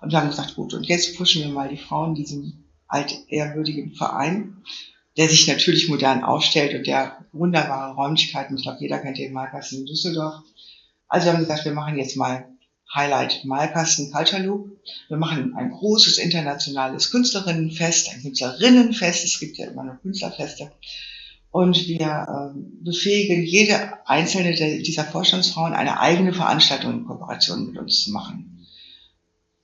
und 0.00 0.14
haben 0.14 0.28
gesagt, 0.28 0.54
gut, 0.54 0.72
und 0.72 0.86
jetzt 0.86 1.16
pushen 1.18 1.42
wir 1.42 1.50
mal 1.50 1.68
die 1.68 1.76
Frauen 1.76 2.14
diesem 2.14 2.64
altehrwürdigen 2.88 3.94
Verein 3.94 4.62
der 5.16 5.28
sich 5.28 5.48
natürlich 5.48 5.88
modern 5.88 6.24
aufstellt 6.24 6.74
und 6.74 6.86
der 6.86 7.24
wunderbare 7.32 7.94
Räumlichkeiten, 7.94 8.56
ich 8.56 8.62
glaube, 8.62 8.80
jeder 8.80 8.98
kennt 8.98 9.18
den 9.18 9.32
Malkasten 9.32 9.80
in 9.80 9.86
Düsseldorf. 9.86 10.42
Also 11.08 11.26
wir 11.26 11.32
haben 11.32 11.40
gesagt, 11.40 11.64
wir 11.64 11.72
machen 11.72 11.96
jetzt 11.96 12.16
mal 12.16 12.46
Highlight 12.94 13.44
Malkasten 13.44 14.12
Culture 14.12 14.42
Loop. 14.42 14.70
Wir 15.08 15.16
machen 15.16 15.54
ein 15.56 15.70
großes 15.70 16.18
internationales 16.18 17.10
Künstlerinnenfest, 17.10 18.10
ein 18.12 18.22
Künstlerinnenfest. 18.22 19.24
Es 19.24 19.38
gibt 19.38 19.58
ja 19.58 19.66
immer 19.66 19.84
noch 19.84 20.00
Künstlerfeste. 20.02 20.70
Und 21.50 21.88
wir 21.88 22.52
äh, 22.54 22.58
befähigen 22.84 23.42
jede 23.42 24.06
einzelne 24.06 24.54
dieser 24.54 25.04
Vorstandsfrauen, 25.04 25.72
eine 25.72 26.00
eigene 26.00 26.32
Veranstaltung 26.32 26.92
in 26.92 27.06
Kooperation 27.06 27.66
mit 27.66 27.78
uns 27.78 28.04
zu 28.04 28.12
machen. 28.12 28.66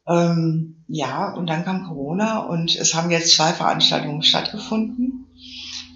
Ähm, 0.09 0.85
ja, 0.89 1.33
und 1.35 1.47
dann 1.49 1.65
kam 1.65 1.87
Corona 1.87 2.41
und 2.41 2.75
es 2.75 2.95
haben 2.95 3.11
jetzt 3.11 3.35
zwei 3.35 3.53
Veranstaltungen 3.53 4.23
stattgefunden. 4.23 5.27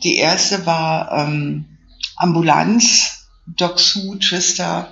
Die 0.05 0.17
erste 0.17 0.67
war 0.67 1.11
ähm, 1.13 1.65
Ambulanz, 2.17 3.29
Doc 3.47 3.81
Sue, 3.81 4.19
Trista, 4.19 4.89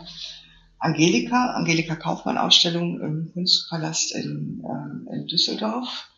Angelika, 0.78 1.54
Angelika 1.54 1.96
Kaufmann 1.96 2.38
Ausstellung 2.38 3.00
im 3.00 3.30
Kunstpalast 3.32 4.14
in, 4.14 4.62
äh, 4.64 5.14
in 5.14 5.26
Düsseldorf, 5.26 6.08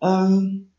ähm, 0.00 0.70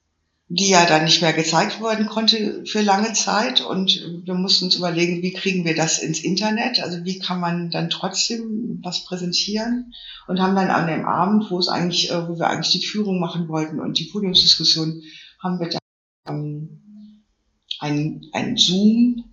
die 0.47 0.69
ja 0.69 0.85
dann 0.85 1.03
nicht 1.03 1.21
mehr 1.21 1.33
gezeigt 1.33 1.81
werden 1.81 2.07
konnte 2.07 2.65
für 2.65 2.81
lange 2.81 3.13
Zeit. 3.13 3.61
Und 3.61 3.91
wir 4.23 4.33
mussten 4.33 4.65
uns 4.65 4.75
überlegen, 4.75 5.21
wie 5.21 5.33
kriegen 5.33 5.65
wir 5.65 5.75
das 5.75 5.99
ins 5.99 6.21
Internet, 6.21 6.81
also 6.81 7.03
wie 7.05 7.19
kann 7.19 7.39
man 7.39 7.69
dann 7.69 7.89
trotzdem 7.89 8.79
was 8.81 9.03
präsentieren? 9.03 9.93
Und 10.27 10.41
haben 10.41 10.55
dann 10.55 10.71
an 10.71 10.87
dem 10.87 11.05
Abend, 11.05 11.51
wo 11.51 11.59
es 11.59 11.67
eigentlich, 11.67 12.11
äh, 12.11 12.27
wo 12.27 12.39
wir 12.39 12.47
eigentlich 12.49 12.71
die 12.71 12.85
Führung 12.85 13.19
machen 13.19 13.47
wollten 13.47 13.79
und 13.79 13.99
die 13.99 14.05
Podiumsdiskussion, 14.05 15.03
haben 15.41 15.59
wir 15.59 15.69
dann 15.69 15.79
ähm, 16.27 17.23
ein, 17.79 18.21
ein 18.33 18.57
Zoom 18.57 19.25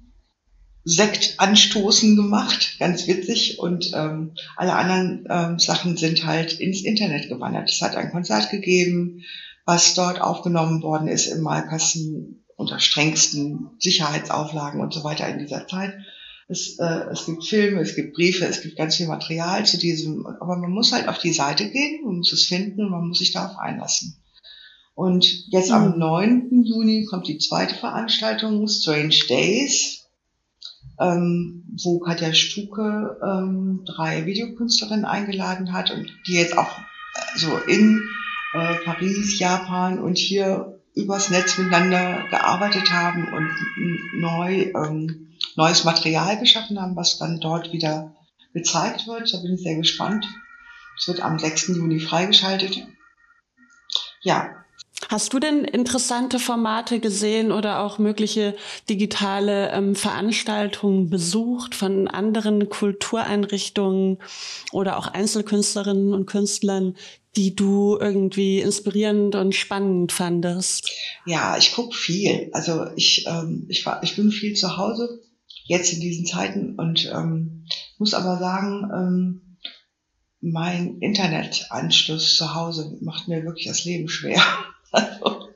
Sekt 0.88 1.34
anstoßen 1.38 2.14
gemacht, 2.14 2.76
ganz 2.78 3.08
witzig. 3.08 3.58
Und 3.58 3.90
ähm, 3.92 4.34
alle 4.56 4.74
anderen 4.74 5.26
ähm, 5.28 5.58
Sachen 5.58 5.96
sind 5.96 6.24
halt 6.24 6.60
ins 6.60 6.82
Internet 6.82 7.28
gewandert. 7.28 7.68
Es 7.68 7.82
hat 7.82 7.96
ein 7.96 8.12
Konzert 8.12 8.50
gegeben, 8.50 9.24
was 9.64 9.94
dort 9.94 10.20
aufgenommen 10.20 10.82
worden 10.82 11.08
ist 11.08 11.26
im 11.26 11.42
Malkasten 11.42 12.44
unter 12.54 12.78
strengsten 12.78 13.70
Sicherheitsauflagen 13.80 14.80
und 14.80 14.94
so 14.94 15.02
weiter 15.02 15.28
in 15.28 15.40
dieser 15.40 15.66
Zeit. 15.66 15.92
Es, 16.46 16.78
äh, 16.78 17.06
es 17.10 17.26
gibt 17.26 17.44
Filme, 17.44 17.80
es 17.80 17.96
gibt 17.96 18.14
Briefe, 18.14 18.44
es 18.46 18.62
gibt 18.62 18.76
ganz 18.76 18.94
viel 18.94 19.08
Material 19.08 19.66
zu 19.66 19.78
diesem, 19.78 20.24
aber 20.24 20.56
man 20.56 20.70
muss 20.70 20.92
halt 20.92 21.08
auf 21.08 21.18
die 21.18 21.32
Seite 21.32 21.68
gehen, 21.68 22.04
man 22.04 22.18
muss 22.18 22.32
es 22.32 22.46
finden 22.46 22.84
und 22.84 22.92
man 22.92 23.08
muss 23.08 23.18
sich 23.18 23.32
darauf 23.32 23.58
einlassen. 23.58 24.22
Und 24.94 25.48
jetzt 25.48 25.70
mhm. 25.70 25.74
am 25.74 25.98
9. 25.98 26.62
Juni 26.64 27.06
kommt 27.06 27.26
die 27.26 27.38
zweite 27.38 27.74
Veranstaltung, 27.74 28.68
Strange 28.68 29.16
Days, 29.28 30.05
ähm, 31.00 31.64
wo 31.82 31.98
Katja 31.98 32.32
Stuke 32.32 33.18
ähm, 33.22 33.84
drei 33.84 34.26
Videokünstlerinnen 34.26 35.04
eingeladen 35.04 35.72
hat 35.72 35.90
und 35.90 36.10
die 36.26 36.34
jetzt 36.34 36.56
auch 36.56 36.78
äh, 36.78 37.38
so 37.38 37.56
in 37.66 38.00
äh, 38.54 38.76
Paris, 38.84 39.38
Japan 39.38 39.98
und 39.98 40.16
hier 40.16 40.80
übers 40.94 41.30
Netz 41.30 41.58
miteinander 41.58 42.24
gearbeitet 42.30 42.90
haben 42.90 43.30
und 43.32 43.50
neu, 44.14 44.72
ähm, 44.74 45.28
neues 45.54 45.84
Material 45.84 46.38
geschaffen 46.38 46.80
haben, 46.80 46.96
was 46.96 47.18
dann 47.18 47.38
dort 47.38 47.72
wieder 47.72 48.14
gezeigt 48.54 49.06
wird. 49.06 49.32
Da 49.32 49.38
bin 49.38 49.54
ich 49.54 49.62
sehr 49.62 49.76
gespannt. 49.76 50.26
Es 50.98 51.06
wird 51.06 51.20
am 51.20 51.38
6. 51.38 51.68
Juni 51.68 52.00
freigeschaltet. 52.00 52.86
Ja. 54.22 54.64
Hast 55.08 55.32
du 55.32 55.38
denn 55.38 55.64
interessante 55.64 56.38
Formate 56.38 56.98
gesehen 56.98 57.52
oder 57.52 57.80
auch 57.80 57.98
mögliche 57.98 58.56
digitale 58.88 59.70
ähm, 59.70 59.94
Veranstaltungen 59.94 61.10
besucht 61.10 61.74
von 61.74 62.08
anderen 62.08 62.68
Kultureinrichtungen 62.68 64.18
oder 64.72 64.98
auch 64.98 65.06
Einzelkünstlerinnen 65.06 66.12
und 66.12 66.26
Künstlern, 66.26 66.96
die 67.36 67.54
du 67.54 67.98
irgendwie 68.00 68.60
inspirierend 68.60 69.34
und 69.34 69.54
spannend 69.54 70.10
fandest? 70.10 70.90
Ja, 71.26 71.56
ich 71.56 71.72
gucke 71.72 71.96
viel. 71.96 72.50
Also 72.52 72.86
ich, 72.96 73.26
ähm, 73.28 73.66
ich, 73.68 73.86
war, 73.86 74.02
ich 74.02 74.16
bin 74.16 74.32
viel 74.32 74.54
zu 74.54 74.76
Hause 74.76 75.20
jetzt 75.64 75.92
in 75.92 76.00
diesen 76.00 76.26
Zeiten 76.26 76.74
und 76.76 77.10
ähm, 77.14 77.66
muss 77.98 78.14
aber 78.14 78.38
sagen, 78.38 78.90
ähm, 78.92 79.58
mein 80.40 80.98
Internetanschluss 80.98 82.36
zu 82.36 82.54
Hause 82.54 82.98
macht 83.00 83.28
mir 83.28 83.44
wirklich 83.44 83.66
das 83.66 83.84
Leben 83.84 84.08
schwer. 84.08 84.42
Also, 84.92 85.48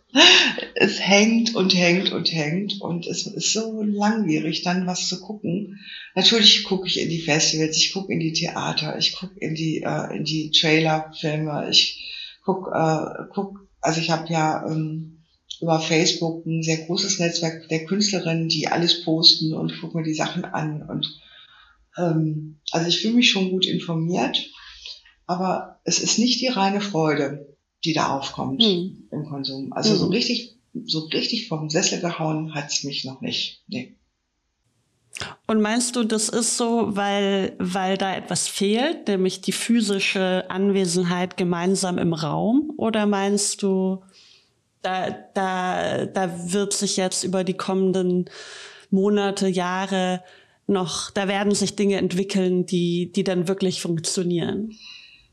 es 0.75 0.99
hängt 1.01 1.55
und 1.55 1.75
hängt 1.75 2.11
und 2.11 2.33
hängt 2.33 2.81
und 2.81 3.07
es 3.07 3.27
ist 3.27 3.53
so 3.53 3.83
langwierig, 3.83 4.62
dann 4.62 4.87
was 4.87 5.09
zu 5.09 5.21
gucken. 5.21 5.79
Natürlich 6.14 6.64
gucke 6.64 6.88
ich 6.88 6.99
in 6.99 7.09
die 7.09 7.21
Festivals, 7.21 7.77
ich 7.77 7.93
gucke 7.93 8.12
in 8.12 8.19
die 8.19 8.33
Theater, 8.33 8.99
ich 8.99 9.14
gucke 9.14 9.38
in 9.38 9.55
die 9.55 9.83
äh, 9.83 10.16
in 10.16 10.25
die 10.25 10.51
Trailerfilme, 10.51 11.69
ich 11.71 12.40
gucke, 12.45 12.71
äh, 12.71 13.25
guck, 13.33 13.69
also 13.81 14.01
ich 14.01 14.11
habe 14.11 14.33
ja 14.33 14.66
ähm, 14.66 15.23
über 15.61 15.79
Facebook 15.79 16.45
ein 16.45 16.62
sehr 16.62 16.79
großes 16.87 17.21
Netzwerk 17.21 17.69
der 17.69 17.85
Künstlerinnen, 17.85 18.49
die 18.49 18.66
alles 18.66 19.05
posten 19.05 19.55
und 19.55 19.81
gucke 19.81 19.99
mir 19.99 20.05
die 20.05 20.14
Sachen 20.14 20.45
an 20.45 20.83
und 20.83 21.07
ähm, 21.97 22.61
also 22.73 22.88
ich 22.88 23.01
fühle 23.01 23.14
mich 23.14 23.31
schon 23.31 23.51
gut 23.51 23.66
informiert 23.66 24.45
aber 25.31 25.79
es 25.85 26.01
ist 26.01 26.19
nicht 26.19 26.40
die 26.40 26.49
reine 26.49 26.81
Freude, 26.81 27.50
die 27.85 27.93
da 27.93 28.16
aufkommt 28.16 28.62
hm. 28.62 29.09
im 29.11 29.25
Konsum. 29.25 29.73
Also 29.73 29.93
hm. 29.93 29.99
so 29.99 30.07
richtig, 30.07 30.57
so 30.85 31.01
richtig 31.07 31.49
vom 31.49 31.71
Sessel 31.71 32.01
gehauen 32.01 32.55
hat's 32.55 32.85
mich 32.85 33.05
noch 33.05 33.21
nicht. 33.21 33.62
Nee. 33.69 33.95
Und 35.47 35.61
meinst 35.61 35.97
du, 35.97 36.05
das 36.05 36.29
ist 36.29 36.57
so, 36.57 36.97
weil, 36.97 37.55
weil 37.59 37.99
da 37.99 38.14
etwas 38.14 38.49
fehlt, 38.49 39.09
nämlich 39.09 39.40
die 39.40 39.53
physische 39.53 40.45
Anwesenheit 40.49 41.37
gemeinsam 41.37 41.99
im 41.99 42.12
Raum? 42.12 42.73
Oder 42.77 43.07
meinst 43.07 43.62
du, 43.62 44.03
da, 44.83 45.11
da, 45.35 46.07
da 46.07 46.53
wird 46.53 46.73
sich 46.73 46.97
jetzt 46.97 47.25
über 47.25 47.45
die 47.45 47.57
kommenden 47.57 48.31
Monate, 48.90 49.49
Jahre 49.49 50.23
noch, 50.66 51.11
da 51.11 51.29
werden 51.29 51.55
sich 51.55 51.77
Dinge 51.77 51.97
entwickeln, 51.97 52.64
die, 52.64 53.12
die 53.12 53.25
dann 53.25 53.49
wirklich 53.49 53.83
funktionieren? 53.83 54.77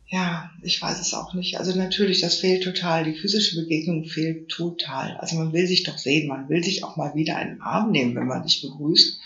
Ja, 0.09 0.51
ich 0.61 0.81
weiß 0.81 1.01
es 1.01 1.13
auch 1.13 1.33
nicht. 1.33 1.59
Also 1.59 1.77
natürlich, 1.77 2.21
das 2.21 2.35
fehlt 2.35 2.63
total. 2.63 3.03
Die 3.03 3.15
physische 3.15 3.61
Begegnung 3.61 4.05
fehlt 4.05 4.49
total. 4.49 5.17
Also 5.17 5.35
man 5.35 5.51
will 5.51 5.67
sich 5.67 5.83
doch 5.83 5.97
sehen, 5.97 6.29
man 6.29 6.47
will 6.47 6.63
sich 6.63 6.83
auch 6.83 6.95
mal 6.95 7.13
wieder 7.13 7.35
einen 7.35 7.61
Arm 7.61 7.91
nehmen, 7.91 8.15
wenn 8.15 8.27
man 8.27 8.43
sich 8.43 8.61
begrüßt. 8.61 9.19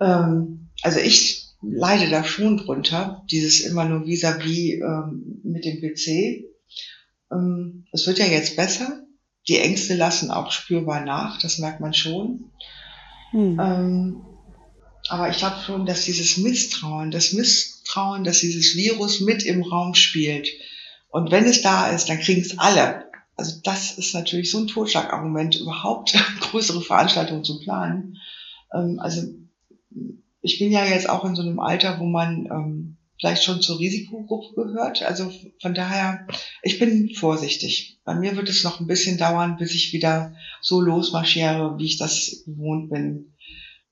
Ähm, 0.00 0.70
also 0.82 0.98
ich 0.98 1.48
leide 1.60 2.08
da 2.08 2.24
schon 2.24 2.56
drunter, 2.56 3.24
dieses 3.30 3.60
immer 3.60 3.84
nur 3.84 4.06
vis-à-vis 4.06 4.80
-vis, 4.80 4.80
ähm, 4.80 5.40
mit 5.42 5.66
dem 5.66 5.80
PC. 5.80 6.46
Ähm, 7.30 7.86
es 7.92 8.06
wird 8.06 8.18
ja 8.18 8.26
jetzt 8.26 8.56
besser. 8.56 9.02
Die 9.46 9.58
Ängste 9.58 9.94
lassen 9.94 10.30
auch 10.30 10.52
spürbar 10.52 11.04
nach, 11.04 11.38
das 11.40 11.58
merkt 11.58 11.80
man 11.80 11.92
schon. 11.92 12.50
Hm. 13.32 13.60
Ähm, 13.60 14.22
aber 15.08 15.28
ich 15.30 15.38
glaube 15.38 15.56
schon, 15.64 15.84
dass 15.84 16.04
dieses 16.04 16.38
Misstrauen, 16.38 17.10
das 17.10 17.32
Misstrauen, 17.32 17.77
dass 18.24 18.40
dieses 18.40 18.76
Virus 18.76 19.20
mit 19.20 19.44
im 19.44 19.62
Raum 19.62 19.94
spielt. 19.94 20.48
Und 21.08 21.30
wenn 21.30 21.44
es 21.44 21.62
da 21.62 21.88
ist, 21.90 22.08
dann 22.08 22.20
kriegen 22.20 22.42
es 22.42 22.58
alle. 22.58 23.06
Also 23.36 23.60
das 23.62 23.96
ist 23.96 24.14
natürlich 24.14 24.50
so 24.50 24.58
ein 24.58 24.66
Totschlagargument, 24.66 25.56
überhaupt 25.56 26.14
größere 26.40 26.82
Veranstaltungen 26.82 27.44
zu 27.44 27.60
planen. 27.60 28.16
Ähm, 28.74 28.98
also 29.00 29.22
ich 30.42 30.58
bin 30.58 30.70
ja 30.70 30.84
jetzt 30.84 31.08
auch 31.08 31.24
in 31.24 31.34
so 31.34 31.42
einem 31.42 31.60
Alter, 31.60 31.98
wo 32.00 32.04
man 32.04 32.46
ähm, 32.46 32.96
vielleicht 33.18 33.44
schon 33.44 33.62
zur 33.62 33.78
Risikogruppe 33.78 34.54
gehört. 34.54 35.02
Also 35.02 35.32
von 35.60 35.74
daher, 35.74 36.26
ich 36.62 36.78
bin 36.78 37.14
vorsichtig. 37.14 38.00
Bei 38.04 38.14
mir 38.14 38.36
wird 38.36 38.48
es 38.48 38.64
noch 38.64 38.80
ein 38.80 38.86
bisschen 38.86 39.18
dauern, 39.18 39.56
bis 39.56 39.74
ich 39.74 39.92
wieder 39.92 40.34
so 40.60 40.80
losmarschiere, 40.80 41.78
wie 41.78 41.86
ich 41.86 41.96
das 41.96 42.42
gewohnt 42.44 42.90
bin 42.90 43.34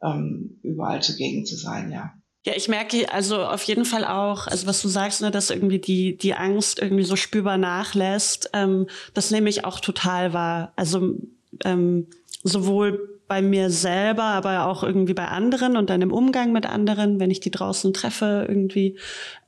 ähm, 0.02 0.58
überall 0.62 1.02
zugegen 1.02 1.46
zu 1.46 1.56
sein, 1.56 1.90
ja. 1.90 2.14
Ja, 2.46 2.52
ich 2.54 2.68
merke 2.68 3.12
also 3.12 3.42
auf 3.42 3.64
jeden 3.64 3.84
Fall 3.84 4.04
auch, 4.04 4.46
also 4.46 4.68
was 4.68 4.80
du 4.80 4.86
sagst, 4.86 5.20
ne, 5.20 5.32
dass 5.32 5.50
irgendwie 5.50 5.80
die, 5.80 6.16
die 6.16 6.34
Angst 6.34 6.80
irgendwie 6.80 7.02
so 7.02 7.16
spürbar 7.16 7.58
nachlässt, 7.58 8.50
ähm, 8.52 8.86
das 9.14 9.32
nehme 9.32 9.50
ich 9.50 9.64
auch 9.64 9.80
total 9.80 10.32
wahr. 10.32 10.72
Also 10.76 11.16
ähm, 11.64 12.06
sowohl 12.44 13.18
bei 13.26 13.42
mir 13.42 13.70
selber, 13.70 14.22
aber 14.22 14.66
auch 14.66 14.84
irgendwie 14.84 15.12
bei 15.12 15.26
anderen 15.26 15.76
und 15.76 15.90
dann 15.90 16.02
im 16.02 16.12
Umgang 16.12 16.52
mit 16.52 16.66
anderen, 16.66 17.18
wenn 17.18 17.32
ich 17.32 17.40
die 17.40 17.50
draußen 17.50 17.92
treffe 17.92 18.46
irgendwie. 18.48 18.96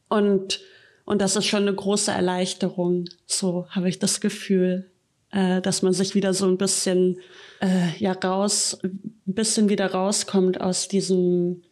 Und, 0.09 0.61
und 1.05 1.23
das 1.23 1.37
ist 1.37 1.47
schon 1.47 1.63
eine 1.63 1.75
große 1.75 2.11
Erleichterung. 2.11 3.05
So 3.27 3.69
habe 3.71 3.89
ich 3.89 4.01
das 4.01 4.21
Gefühl, 4.21 4.91
äh, 5.31 5.61
dass 5.61 5.83
man 5.83 5.93
sich 5.93 6.17
wieder 6.17 6.35
so 6.35 6.47
ein 6.47 6.59
bisschen 6.59 7.21
äh, 7.61 7.97
ja 7.99 8.11
raus, 8.11 8.77
ein 8.83 9.15
bisschen 9.25 9.69
wieder 9.69 9.93
rauskommt 9.93 10.61
aus 10.61 10.89
diesem 10.89 11.63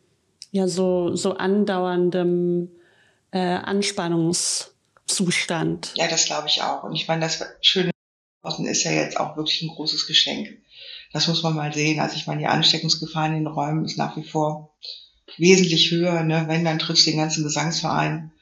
ja 0.51 0.69
so 0.69 1.17
so 1.17 1.35
andauerndem 1.35 2.71
äh, 3.31 3.39
Anspannungszustand. 3.39 5.93
Ja, 5.97 6.09
das 6.09 6.27
glaube 6.27 6.49
ich 6.49 6.63
auch. 6.63 6.83
Und 6.85 6.95
ich 6.95 7.09
meine, 7.09 7.23
das 7.23 7.43
Schöne 7.61 7.91
draußen 8.43 8.67
ist 8.67 8.85
ja 8.85 8.93
jetzt 8.93 9.19
auch 9.19 9.37
wirklich 9.37 9.63
ein 9.63 9.69
großes 9.69 10.07
Geschenk. 10.07 10.59
Das 11.13 11.27
muss 11.29 11.43
man 11.43 11.55
mal 11.55 11.73
sehen. 11.73 12.01
Also 12.01 12.17
ich 12.17 12.27
meine, 12.27 12.41
die 12.41 12.47
Ansteckungsgefahr 12.47 13.27
in 13.27 13.35
den 13.35 13.47
Räumen 13.47 13.85
ist 13.85 13.99
nach 13.99 14.17
wie 14.17 14.25
vor 14.25 14.75
wesentlich 15.39 15.91
höher. 15.91 16.23
Ne? 16.23 16.45
Wenn, 16.49 16.65
dann 16.65 16.79
triffst 16.79 17.07
du 17.07 17.11
den 17.11 17.21
ganzen 17.21 17.45
Gesangsverein. 17.45 18.33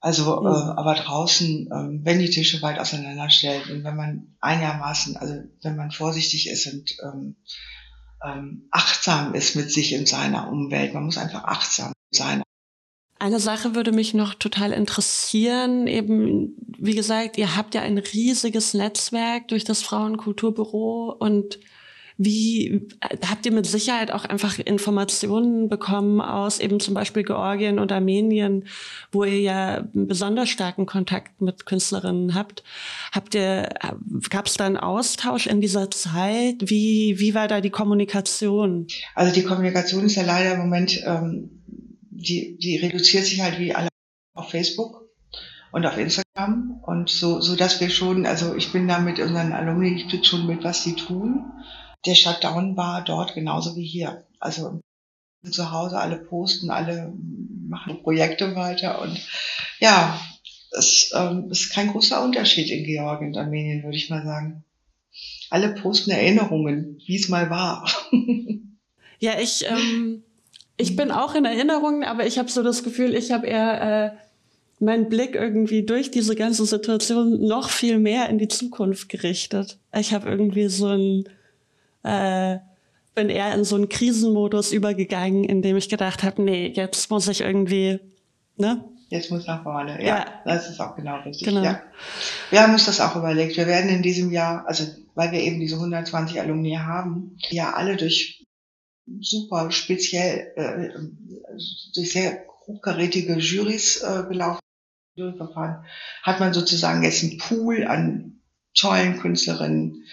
Also, 0.00 0.40
mhm. 0.40 0.46
äh, 0.46 0.50
aber 0.50 0.94
draußen, 0.94 1.66
äh, 1.66 2.04
wenn 2.04 2.20
die 2.20 2.30
Tische 2.30 2.62
weit 2.62 2.78
auseinander 2.78 3.30
stellt 3.30 3.68
und 3.68 3.82
wenn 3.82 3.96
man 3.96 4.36
einigermaßen, 4.40 5.16
also 5.16 5.34
wenn 5.62 5.76
man 5.76 5.90
vorsichtig 5.90 6.48
ist 6.48 6.66
und 6.66 6.96
ähm, 7.02 7.34
ähm, 8.24 8.68
achtsam 8.70 9.34
ist 9.34 9.56
mit 9.56 9.70
sich 9.70 9.96
und 9.96 10.08
seiner 10.08 10.50
Umwelt, 10.50 10.94
man 10.94 11.04
muss 11.04 11.18
einfach 11.18 11.44
achtsam 11.44 11.92
sein. 12.10 12.42
Eine 13.20 13.40
Sache 13.40 13.74
würde 13.74 13.90
mich 13.90 14.14
noch 14.14 14.34
total 14.34 14.72
interessieren. 14.72 15.88
Eben, 15.88 16.54
wie 16.78 16.94
gesagt, 16.94 17.36
ihr 17.36 17.56
habt 17.56 17.74
ja 17.74 17.82
ein 17.82 17.98
riesiges 17.98 18.74
Netzwerk 18.74 19.48
durch 19.48 19.64
das 19.64 19.82
Frauenkulturbüro 19.82 21.16
und 21.18 21.58
wie 22.20 22.88
habt 23.24 23.46
ihr 23.46 23.52
mit 23.52 23.64
Sicherheit 23.64 24.10
auch 24.10 24.24
einfach 24.24 24.58
Informationen 24.58 25.68
bekommen 25.68 26.20
aus 26.20 26.58
eben 26.58 26.80
zum 26.80 26.94
Beispiel 26.94 27.22
Georgien 27.22 27.78
und 27.78 27.92
Armenien, 27.92 28.64
wo 29.12 29.22
ihr 29.22 29.40
ja 29.40 29.84
besonders 29.92 30.48
starken 30.48 30.84
Kontakt 30.84 31.40
mit 31.40 31.64
Künstlerinnen 31.64 32.34
habt? 32.34 32.64
Habt 33.12 33.36
ihr, 33.36 33.68
gab 34.30 34.46
es 34.46 34.54
da 34.54 34.66
einen 34.66 34.76
Austausch 34.76 35.46
in 35.46 35.60
dieser 35.60 35.92
Zeit? 35.92 36.56
Wie, 36.60 37.20
wie 37.20 37.34
war 37.36 37.46
da 37.46 37.60
die 37.60 37.70
Kommunikation? 37.70 38.88
Also 39.14 39.32
die 39.32 39.44
Kommunikation 39.44 40.04
ist 40.04 40.16
ja 40.16 40.24
leider 40.24 40.54
im 40.54 40.58
Moment, 40.58 41.00
ähm, 41.06 41.62
die, 42.10 42.58
die 42.58 42.78
reduziert 42.78 43.26
sich 43.26 43.40
halt 43.40 43.60
wie 43.60 43.76
alle 43.76 43.88
auf 44.34 44.50
Facebook 44.50 45.08
und 45.70 45.86
auf 45.86 45.96
Instagram 45.96 46.80
und 46.84 47.10
so, 47.10 47.40
so 47.40 47.54
dass 47.54 47.80
wir 47.80 47.90
schon, 47.90 48.26
also 48.26 48.56
ich 48.56 48.72
bin 48.72 48.88
da 48.88 48.98
mit 48.98 49.20
unseren 49.20 49.52
Alumni, 49.52 49.94
ich 49.94 50.08
krieg 50.08 50.26
schon 50.26 50.48
mit, 50.48 50.64
was 50.64 50.82
sie 50.82 50.96
tun 50.96 51.44
der 52.06 52.14
Shutdown 52.14 52.76
war 52.76 53.02
dort 53.04 53.34
genauso 53.34 53.76
wie 53.76 53.86
hier. 53.86 54.24
Also 54.40 54.80
zu 55.50 55.72
Hause 55.72 55.98
alle 55.98 56.16
posten, 56.16 56.70
alle 56.70 57.12
machen 57.68 58.02
Projekte 58.02 58.54
weiter 58.54 59.00
und 59.00 59.20
ja, 59.80 60.20
es 60.76 61.12
ähm, 61.14 61.50
ist 61.50 61.72
kein 61.72 61.88
großer 61.88 62.22
Unterschied 62.22 62.70
in 62.70 62.84
Georgien 62.84 63.28
und 63.28 63.38
Armenien, 63.38 63.82
würde 63.82 63.96
ich 63.96 64.10
mal 64.10 64.24
sagen. 64.24 64.64
Alle 65.50 65.74
posten 65.74 66.10
Erinnerungen, 66.10 67.00
wie 67.06 67.16
es 67.16 67.28
mal 67.28 67.48
war. 67.48 67.88
ja, 69.18 69.38
ich, 69.40 69.64
ähm, 69.66 70.22
ich 70.76 70.94
bin 70.94 71.10
auch 71.10 71.34
in 71.34 71.44
Erinnerungen, 71.44 72.04
aber 72.04 72.26
ich 72.26 72.38
habe 72.38 72.50
so 72.50 72.62
das 72.62 72.82
Gefühl, 72.82 73.14
ich 73.14 73.32
habe 73.32 73.46
eher 73.46 74.12
äh, 74.12 74.16
mein 74.80 75.08
Blick 75.08 75.34
irgendwie 75.34 75.84
durch 75.84 76.10
diese 76.10 76.36
ganze 76.36 76.66
Situation 76.66 77.46
noch 77.46 77.70
viel 77.70 77.98
mehr 77.98 78.28
in 78.28 78.38
die 78.38 78.48
Zukunft 78.48 79.08
gerichtet. 79.08 79.78
Ich 79.96 80.12
habe 80.12 80.28
irgendwie 80.28 80.68
so 80.68 80.86
ein, 80.88 81.24
äh, 82.08 82.58
bin 83.14 83.28
eher 83.28 83.54
in 83.54 83.64
so 83.64 83.76
einen 83.76 83.88
Krisenmodus 83.88 84.72
übergegangen, 84.72 85.44
in 85.44 85.62
dem 85.62 85.76
ich 85.76 85.88
gedacht 85.88 86.22
habe, 86.22 86.42
nee, 86.42 86.72
jetzt 86.74 87.10
muss 87.10 87.28
ich 87.28 87.40
irgendwie, 87.40 88.00
ne? 88.56 88.84
Jetzt 89.10 89.30
muss 89.30 89.46
nach 89.46 89.62
vorne. 89.62 90.00
Ja, 90.02 90.18
ja, 90.18 90.26
das 90.44 90.68
ist 90.68 90.80
auch 90.80 90.94
genau 90.94 91.16
richtig. 91.20 91.48
Genau. 91.48 91.62
Ja. 91.62 91.82
Wir 92.50 92.62
haben 92.62 92.74
uns 92.74 92.84
das 92.84 93.00
auch 93.00 93.16
überlegt. 93.16 93.56
Wir 93.56 93.66
werden 93.66 93.88
in 93.88 94.02
diesem 94.02 94.30
Jahr, 94.30 94.66
also 94.66 94.84
weil 95.14 95.32
wir 95.32 95.40
eben 95.40 95.60
diese 95.60 95.76
120 95.76 96.40
Alumni 96.40 96.74
haben, 96.74 97.36
die 97.50 97.56
ja 97.56 97.72
alle 97.72 97.96
durch 97.96 98.44
super 99.20 99.70
speziell, 99.70 100.52
äh, 100.56 100.90
durch 101.94 102.12
sehr 102.12 102.44
hochkarätige 102.66 103.38
Jurys 103.38 104.02
äh, 104.02 104.24
gelaufen 104.28 104.60
Juryverfahren, 105.16 105.84
hat 106.22 106.38
man 106.38 106.52
sozusagen 106.52 107.02
jetzt 107.02 107.22
einen 107.24 107.38
Pool 107.38 107.84
an 107.84 108.40
tollen 108.74 109.18
Künstlerinnen, 109.18 110.04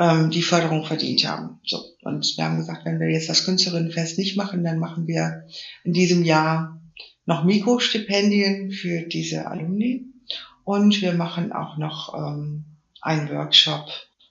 ähm, 0.00 0.30
die 0.30 0.42
Förderung 0.42 0.84
verdient 0.84 1.28
haben. 1.28 1.60
So. 1.64 1.78
Und 2.02 2.36
wir 2.36 2.44
haben 2.44 2.56
gesagt, 2.56 2.86
wenn 2.86 2.98
wir 2.98 3.10
jetzt 3.10 3.28
das 3.28 3.44
Künstlerinnenfest 3.44 4.18
nicht 4.18 4.36
machen, 4.36 4.64
dann 4.64 4.78
machen 4.78 5.06
wir 5.06 5.44
in 5.84 5.92
diesem 5.92 6.24
Jahr 6.24 6.80
noch 7.26 7.44
Mikrostipendien 7.44 8.72
für 8.72 9.02
diese 9.02 9.46
Alumni. 9.46 10.06
Und 10.64 11.02
wir 11.02 11.12
machen 11.12 11.52
auch 11.52 11.76
noch 11.76 12.14
ähm, 12.14 12.64
einen 13.02 13.28
Workshop 13.28 13.88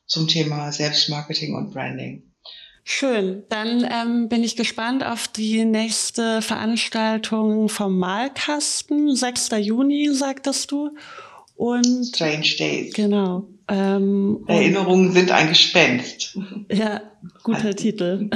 zum 0.08 0.28
Thema 0.28 0.72
Selbstmarketing 0.72 1.54
und 1.54 1.72
Branding. 1.72 2.24
Schön. 2.84 3.44
Dann 3.50 3.88
ähm, 3.92 4.30
bin 4.30 4.44
ich 4.44 4.56
gespannt 4.56 5.06
auf 5.06 5.28
die 5.28 5.66
nächste 5.66 6.42
Veranstaltung 6.42 7.70
vom 7.70 8.00
Malkasten. 8.00 9.16
6. 9.16 9.50
Juni, 9.60 10.10
sagtest 10.12 10.72
du. 10.72 10.96
Und 11.56 12.08
Strange 12.08 12.56
Days. 12.58 12.94
Genau. 12.96 13.48
Ähm, 13.70 14.44
Erinnerungen 14.48 15.12
sind 15.12 15.32
ein 15.32 15.50
Gespenst. 15.50 16.38
Ja, 16.72 17.02
guter 17.44 17.66
also. 17.66 17.74
Titel. 17.74 18.30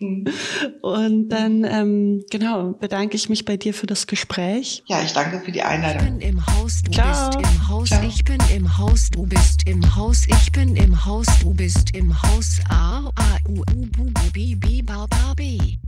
und 0.82 1.28
dann, 1.28 1.64
ähm, 1.64 2.24
genau, 2.30 2.72
bedanke 2.72 3.16
ich 3.16 3.28
mich 3.28 3.44
bei 3.44 3.56
dir 3.56 3.74
für 3.74 3.86
das 3.86 4.06
Gespräch. 4.06 4.82
Ja, 4.86 5.02
ich 5.02 5.12
danke 5.12 5.40
für 5.40 5.52
die 5.52 5.62
Einladung. 5.62 5.98
Ich 5.98 6.04
bin 6.04 6.20
im 6.20 6.46
Haus, 6.46 6.82
du 6.82 6.92
Ciao. 6.92 7.30
bist 7.30 7.38
im 7.38 7.68
Haus, 7.68 7.88
Ciao. 7.88 8.02
ich 8.06 8.24
bin 8.24 8.38
im 8.54 8.78
Haus, 8.78 9.10
du 9.10 9.26
bist 9.26 9.66
im 9.66 9.96
Haus, 9.96 10.26
ich 10.26 10.52
bin 10.52 10.76
im 10.76 11.04
Haus, 11.04 11.26
du 11.42 11.52
bist 11.54 11.94
im 11.96 12.22
Haus, 12.22 12.58
A, 12.68 13.10
A, 13.14 13.48
U, 13.48 13.60
U, 13.60 14.04
B, 14.32 14.54
B, 14.54 14.54
B, 14.54 14.82
B, 14.82 14.94
B, 15.36 15.58
B. 15.58 15.87